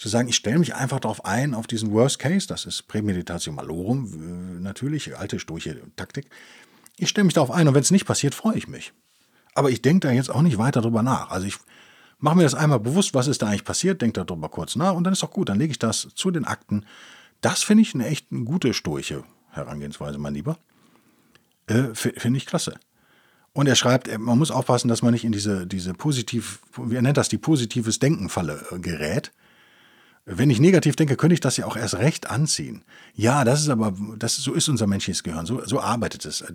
zu 0.00 0.08
sagen, 0.08 0.28
ich 0.28 0.36
stelle 0.36 0.58
mich 0.58 0.74
einfach 0.74 0.98
darauf 0.98 1.26
ein, 1.26 1.52
auf 1.52 1.66
diesen 1.66 1.92
Worst 1.92 2.18
Case, 2.18 2.46
das 2.46 2.64
ist 2.64 2.88
Prämeditatio 2.88 3.52
Malorum, 3.52 4.62
natürlich, 4.62 5.14
alte 5.18 5.38
sturche 5.38 5.78
Taktik. 5.94 6.30
Ich 6.96 7.10
stelle 7.10 7.26
mich 7.26 7.34
darauf 7.34 7.50
ein 7.50 7.68
und 7.68 7.74
wenn 7.74 7.82
es 7.82 7.90
nicht 7.90 8.06
passiert, 8.06 8.34
freue 8.34 8.56
ich 8.56 8.66
mich. 8.66 8.94
Aber 9.54 9.68
ich 9.68 9.82
denke 9.82 10.08
da 10.08 10.14
jetzt 10.14 10.30
auch 10.30 10.40
nicht 10.40 10.56
weiter 10.56 10.80
drüber 10.80 11.02
nach. 11.02 11.30
Also 11.30 11.46
ich 11.46 11.56
mache 12.18 12.36
mir 12.36 12.44
das 12.44 12.54
einmal 12.54 12.80
bewusst, 12.80 13.12
was 13.12 13.26
ist 13.26 13.42
da 13.42 13.48
eigentlich 13.48 13.64
passiert, 13.64 14.00
denke 14.00 14.24
darüber 14.24 14.48
kurz 14.48 14.74
nach 14.74 14.94
und 14.94 15.04
dann 15.04 15.12
ist 15.12 15.22
doch 15.22 15.32
gut, 15.32 15.50
dann 15.50 15.58
lege 15.58 15.72
ich 15.72 15.78
das 15.78 16.08
zu 16.14 16.30
den 16.30 16.46
Akten. 16.46 16.86
Das 17.42 17.62
finde 17.62 17.82
ich 17.82 17.94
eine 17.94 18.06
echt 18.06 18.32
eine 18.32 18.44
gute 18.44 18.72
stoische 18.72 19.24
Herangehensweise, 19.50 20.16
mein 20.16 20.32
Lieber. 20.32 20.56
Äh, 21.66 21.94
finde 21.94 22.38
ich 22.38 22.46
klasse. 22.46 22.80
Und 23.52 23.66
er 23.66 23.74
schreibt, 23.74 24.08
äh, 24.08 24.18
man 24.18 24.38
muss 24.38 24.50
aufpassen, 24.50 24.88
dass 24.88 25.02
man 25.02 25.12
nicht 25.12 25.24
in 25.24 25.32
diese, 25.32 25.66
diese 25.66 25.94
positiv, 25.94 26.60
wie 26.76 26.94
er 26.94 27.02
nennt 27.02 27.16
das, 27.16 27.28
die 27.28 27.38
positives 27.38 27.98
Denken-Falle 27.98 28.64
äh, 28.70 28.78
gerät. 28.78 29.32
Wenn 30.26 30.50
ich 30.50 30.60
negativ 30.60 30.96
denke, 30.96 31.16
könnte 31.16 31.34
ich 31.34 31.40
das 31.40 31.56
ja 31.56 31.66
auch 31.66 31.76
erst 31.76 31.94
recht 31.94 32.30
anziehen. 32.30 32.84
Ja, 33.14 33.42
das 33.44 33.62
ist 33.62 33.68
aber, 33.68 33.94
das, 34.16 34.36
so 34.36 34.52
ist 34.52 34.68
unser 34.68 34.86
menschliches 34.86 35.22
Gehirn, 35.22 35.46
so, 35.46 35.64
so 35.64 35.80
arbeitet 35.80 36.24
es. 36.24 36.42
Äh, 36.42 36.52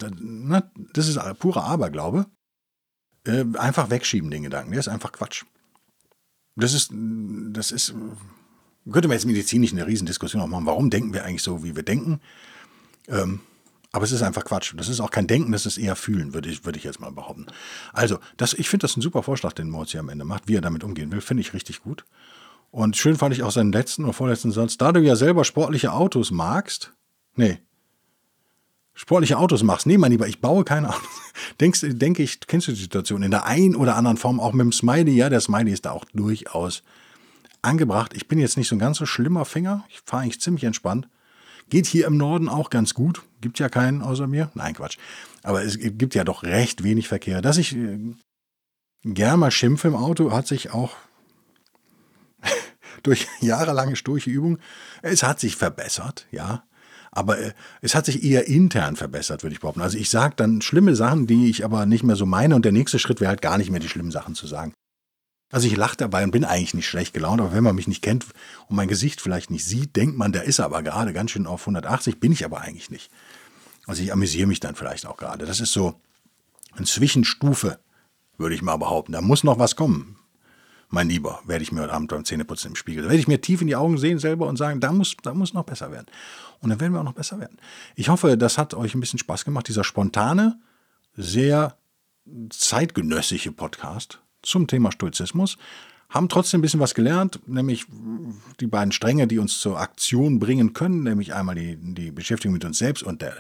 das 0.93 1.07
ist 1.07 1.19
purer 1.39 1.65
Aberglaube. 1.65 2.27
Einfach 3.57 3.89
wegschieben 3.89 4.29
den 4.29 4.43
Gedanken, 4.43 4.69
der 4.69 4.79
ist 4.79 4.87
einfach 4.87 5.11
Quatsch. 5.11 5.45
Das 6.55 6.73
ist, 6.73 6.91
das 6.93 7.71
ist, 7.71 7.95
könnte 8.91 9.07
man 9.07 9.15
jetzt 9.15 9.25
medizinisch 9.25 9.73
eine 9.73 9.87
Riesendiskussion 9.87 10.43
auch 10.43 10.47
machen, 10.47 10.67
warum 10.67 10.91
denken 10.91 11.11
wir 11.11 11.25
eigentlich 11.25 11.41
so, 11.41 11.63
wie 11.63 11.75
wir 11.75 11.81
denken. 11.81 12.21
Ähm, 13.07 13.39
Aber 13.95 14.03
es 14.03 14.11
ist 14.11 14.23
einfach 14.23 14.43
Quatsch. 14.43 14.73
Das 14.75 14.89
ist 14.89 14.99
auch 14.99 15.09
kein 15.09 15.25
Denken, 15.25 15.53
das 15.53 15.65
ist 15.65 15.77
eher 15.77 15.95
Fühlen, 15.95 16.33
würde 16.33 16.49
ich, 16.49 16.65
würde 16.65 16.77
ich 16.77 16.83
jetzt 16.83 16.99
mal 16.99 17.13
behaupten. 17.13 17.45
Also, 17.93 18.19
das, 18.35 18.51
ich 18.51 18.67
finde 18.67 18.81
das 18.81 18.97
ein 18.97 19.01
super 19.01 19.23
Vorschlag, 19.23 19.53
den 19.53 19.69
Moritz 19.69 19.95
am 19.95 20.09
Ende 20.09 20.25
macht, 20.25 20.49
wie 20.49 20.55
er 20.57 20.61
damit 20.61 20.83
umgehen 20.83 21.13
will. 21.13 21.21
Finde 21.21 21.39
ich 21.39 21.53
richtig 21.53 21.81
gut. 21.81 22.03
Und 22.71 22.97
schön 22.97 23.15
fand 23.15 23.33
ich 23.33 23.41
auch 23.41 23.51
seinen 23.51 23.71
letzten 23.71 24.03
oder 24.03 24.11
vorletzten 24.11 24.51
Satz. 24.51 24.75
Da 24.75 24.91
du 24.91 24.99
ja 24.99 25.15
selber 25.15 25.45
sportliche 25.45 25.93
Autos 25.93 26.29
magst, 26.29 26.91
nee, 27.35 27.59
sportliche 28.95 29.37
Autos 29.37 29.63
machst, 29.63 29.85
nee, 29.85 29.97
mein 29.97 30.11
Lieber, 30.11 30.27
ich 30.27 30.41
baue 30.41 30.65
keine 30.65 30.89
Autos. 30.89 31.07
Denkst, 31.61 31.85
denke 31.91 32.21
ich, 32.21 32.41
kennst 32.41 32.67
du 32.67 32.73
die 32.73 32.81
Situation 32.81 33.23
in 33.23 33.31
der 33.31 33.45
einen 33.45 33.77
oder 33.77 33.95
anderen 33.95 34.17
Form, 34.17 34.41
auch 34.41 34.51
mit 34.51 34.65
dem 34.65 34.73
Smiley, 34.73 35.15
ja, 35.15 35.29
der 35.29 35.39
Smiley 35.39 35.71
ist 35.71 35.85
da 35.85 35.91
auch 35.91 36.03
durchaus 36.13 36.83
angebracht. 37.61 38.11
Ich 38.13 38.27
bin 38.27 38.39
jetzt 38.39 38.57
nicht 38.57 38.67
so 38.67 38.75
ein 38.75 38.79
ganz 38.79 38.97
so 38.97 39.05
schlimmer 39.05 39.45
Finger. 39.45 39.85
Ich 39.87 40.01
fahre 40.05 40.23
eigentlich 40.23 40.41
ziemlich 40.41 40.65
entspannt. 40.65 41.07
Geht 41.69 41.87
hier 41.87 42.07
im 42.07 42.17
Norden 42.17 42.47
auch 42.47 42.69
ganz 42.69 42.93
gut. 42.93 43.23
Gibt 43.41 43.59
ja 43.59 43.69
keinen 43.69 44.01
außer 44.01 44.27
mir. 44.27 44.51
Nein, 44.53 44.75
Quatsch. 44.75 44.97
Aber 45.43 45.63
es 45.63 45.77
gibt 45.79 46.15
ja 46.15 46.23
doch 46.23 46.43
recht 46.43 46.83
wenig 46.83 47.07
Verkehr. 47.07 47.41
Dass 47.41 47.57
ich 47.57 47.75
äh, 47.75 47.99
gern 49.03 49.39
mal 49.39 49.51
schimpfe 49.51 49.87
im 49.87 49.95
Auto, 49.95 50.31
hat 50.31 50.47
sich 50.47 50.71
auch 50.71 50.95
durch 53.03 53.27
jahrelange 53.41 53.95
sturche 53.95 54.29
Übung, 54.29 54.59
es 55.01 55.23
hat 55.23 55.39
sich 55.39 55.55
verbessert, 55.55 56.27
ja. 56.31 56.63
Aber 57.11 57.39
äh, 57.39 57.53
es 57.81 57.95
hat 57.95 58.05
sich 58.05 58.23
eher 58.23 58.47
intern 58.47 58.95
verbessert, 58.95 59.41
würde 59.41 59.53
ich 59.53 59.61
behaupten. 59.61 59.81
Also 59.81 59.97
ich 59.97 60.09
sage 60.09 60.35
dann 60.35 60.61
schlimme 60.61 60.95
Sachen, 60.95 61.27
die 61.27 61.49
ich 61.49 61.63
aber 61.63 61.85
nicht 61.85 62.03
mehr 62.03 62.17
so 62.17 62.25
meine. 62.25 62.55
Und 62.55 62.65
der 62.65 62.73
nächste 62.73 62.99
Schritt 62.99 63.21
wäre 63.21 63.29
halt 63.29 63.41
gar 63.41 63.57
nicht 63.57 63.71
mehr 63.71 63.79
die 63.79 63.87
schlimmen 63.87 64.11
Sachen 64.11 64.35
zu 64.35 64.47
sagen. 64.47 64.73
Also 65.55 65.67
ich 65.67 65.77
lache 65.77 65.95
dabei 65.95 66.25
und 66.25 66.31
bin 66.31 66.43
eigentlich 66.43 66.73
nicht 66.73 66.85
schlecht 66.85 67.13
gelaunt, 67.13 67.39
aber 67.39 67.53
wenn 67.53 67.63
man 67.63 67.75
mich 67.75 67.87
nicht 67.87 68.01
kennt 68.01 68.25
und 68.67 68.75
mein 68.75 68.89
Gesicht 68.89 69.21
vielleicht 69.21 69.51
nicht 69.51 69.63
sieht, 69.63 69.95
denkt 69.95 70.17
man, 70.17 70.33
der 70.33 70.43
ist 70.43 70.59
aber 70.59 70.83
gerade 70.83 71.13
ganz 71.13 71.31
schön 71.31 71.47
auf 71.47 71.61
180, 71.61 72.19
bin 72.19 72.33
ich 72.33 72.43
aber 72.43 72.59
eigentlich 72.59 72.89
nicht. 72.89 73.09
Also 73.87 74.03
ich 74.03 74.11
amüsiere 74.11 74.47
mich 74.47 74.59
dann 74.59 74.75
vielleicht 74.75 75.05
auch 75.05 75.15
gerade. 75.15 75.45
Das 75.45 75.61
ist 75.61 75.71
so 75.71 75.95
eine 76.75 76.85
Zwischenstufe, 76.85 77.79
würde 78.37 78.53
ich 78.53 78.63
mal 78.63 78.75
behaupten. 78.75 79.13
Da 79.13 79.21
muss 79.21 79.45
noch 79.45 79.57
was 79.57 79.77
kommen. 79.77 80.17
Mein 80.89 81.07
Lieber, 81.07 81.39
werde 81.45 81.63
ich 81.63 81.71
mir 81.71 81.83
heute 81.83 81.93
Abend 81.93 82.09
beim 82.09 82.25
Zähneputzen 82.25 82.71
im 82.71 82.75
Spiegel. 82.75 83.03
Da 83.03 83.09
werde 83.09 83.21
ich 83.21 83.29
mir 83.29 83.39
tief 83.39 83.61
in 83.61 83.67
die 83.67 83.77
Augen 83.77 83.97
sehen 83.97 84.19
selber 84.19 84.47
und 84.47 84.57
sagen, 84.57 84.81
da 84.81 84.91
muss, 84.91 85.15
da 85.23 85.33
muss 85.33 85.53
noch 85.53 85.63
besser 85.63 85.89
werden. 85.89 86.07
Und 86.59 86.69
dann 86.69 86.81
werden 86.81 86.91
wir 86.91 86.99
auch 86.99 87.05
noch 87.05 87.13
besser 87.13 87.39
werden. 87.39 87.59
Ich 87.95 88.09
hoffe, 88.09 88.37
das 88.37 88.57
hat 88.57 88.73
euch 88.73 88.93
ein 88.93 88.99
bisschen 88.99 89.19
Spaß 89.19 89.45
gemacht, 89.45 89.69
dieser 89.69 89.85
spontane, 89.85 90.59
sehr 91.15 91.77
zeitgenössische 92.49 93.53
Podcast 93.53 94.19
zum 94.45 94.67
Thema 94.67 94.91
Stoizismus, 94.91 95.57
haben 96.09 96.29
trotzdem 96.29 96.59
ein 96.59 96.61
bisschen 96.61 96.79
was 96.79 96.93
gelernt, 96.93 97.39
nämlich 97.47 97.85
die 98.59 98.67
beiden 98.67 98.91
Stränge, 98.91 99.27
die 99.27 99.39
uns 99.39 99.59
zur 99.59 99.79
Aktion 99.79 100.39
bringen 100.39 100.73
können, 100.73 101.03
nämlich 101.03 101.33
einmal 101.33 101.55
die, 101.55 101.75
die 101.77 102.11
Beschäftigung 102.11 102.53
mit 102.53 102.63
uns 102.63 102.77
selbst 102.77 103.03
und 103.03 103.21
der, 103.21 103.35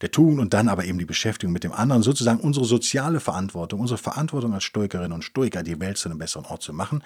der 0.00 0.10
Tugend 0.10 0.40
und 0.40 0.52
dann 0.52 0.68
aber 0.68 0.84
eben 0.84 0.98
die 0.98 1.04
Beschäftigung 1.04 1.52
mit 1.52 1.64
dem 1.64 1.72
anderen, 1.72 2.02
sozusagen 2.02 2.40
unsere 2.40 2.66
soziale 2.66 3.20
Verantwortung, 3.20 3.80
unsere 3.80 3.98
Verantwortung 3.98 4.52
als 4.52 4.64
Stoikerinnen 4.64 5.12
und 5.12 5.22
Stoiker, 5.22 5.62
die 5.62 5.80
Welt 5.80 5.96
zu 5.96 6.08
einem 6.08 6.18
besseren 6.18 6.44
Ort 6.46 6.62
zu 6.62 6.72
machen, 6.72 7.02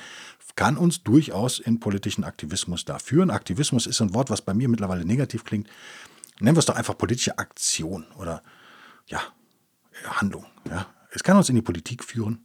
kann 0.57 0.77
uns 0.77 1.03
durchaus 1.03 1.59
in 1.61 1.79
politischen 1.79 2.25
Aktivismus 2.25 2.85
da 2.85 2.99
führen. 2.99 3.31
Aktivismus 3.31 3.87
ist 3.87 4.01
ein 4.01 4.15
Wort, 4.15 4.31
was 4.31 4.43
bei 4.43 4.55
mir 4.55 4.69
mittlerweile 4.69 5.05
negativ 5.05 5.45
klingt. 5.45 5.69
Nennen 6.41 6.57
wir 6.57 6.61
es 6.61 6.67
doch 6.67 6.77
einfach 6.77 6.99
politische 6.99 7.38
Aktion 7.38 8.07
oder 8.19 8.43
ja, 9.07 9.21
Handlung. 10.05 10.47
Ja. 10.69 10.87
Es 11.11 11.23
kann 11.23 11.37
uns 11.37 11.49
in 11.49 11.55
die 11.55 11.62
Politik 11.62 12.03
führen, 12.03 12.45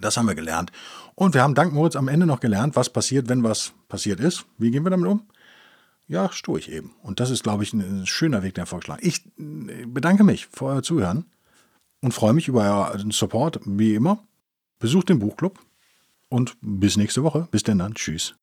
das 0.00 0.16
haben 0.16 0.26
wir 0.26 0.34
gelernt. 0.34 0.72
Und 1.14 1.34
wir 1.34 1.42
haben 1.42 1.54
dank 1.54 1.72
Moritz 1.72 1.96
am 1.96 2.08
Ende 2.08 2.26
noch 2.26 2.40
gelernt, 2.40 2.76
was 2.76 2.90
passiert, 2.90 3.28
wenn 3.28 3.42
was 3.42 3.72
passiert 3.88 4.20
ist. 4.20 4.46
Wie 4.58 4.70
gehen 4.70 4.84
wir 4.84 4.90
damit 4.90 5.08
um? 5.08 5.22
Ja, 6.08 6.30
ich 6.32 6.70
eben. 6.70 6.94
Und 7.02 7.18
das 7.18 7.30
ist, 7.30 7.42
glaube 7.42 7.64
ich, 7.64 7.72
ein 7.72 8.06
schöner 8.06 8.42
Weg, 8.42 8.54
der 8.54 8.66
vorgeschlagen. 8.66 9.00
Ich 9.04 9.26
äh, 9.38 9.86
bedanke 9.86 10.22
mich 10.22 10.46
für 10.46 10.66
euer 10.66 10.82
Zuhören 10.82 11.24
und 12.00 12.12
freue 12.12 12.32
mich 12.32 12.48
über 12.48 12.90
euren 12.92 13.10
Support, 13.10 13.60
wie 13.64 13.94
immer. 13.94 14.18
Besucht 14.78 15.08
den 15.08 15.18
Buchclub 15.18 15.58
und 16.28 16.56
bis 16.60 16.96
nächste 16.96 17.22
Woche. 17.22 17.48
Bis 17.50 17.62
denn 17.62 17.78
dann. 17.78 17.94
Tschüss. 17.94 18.34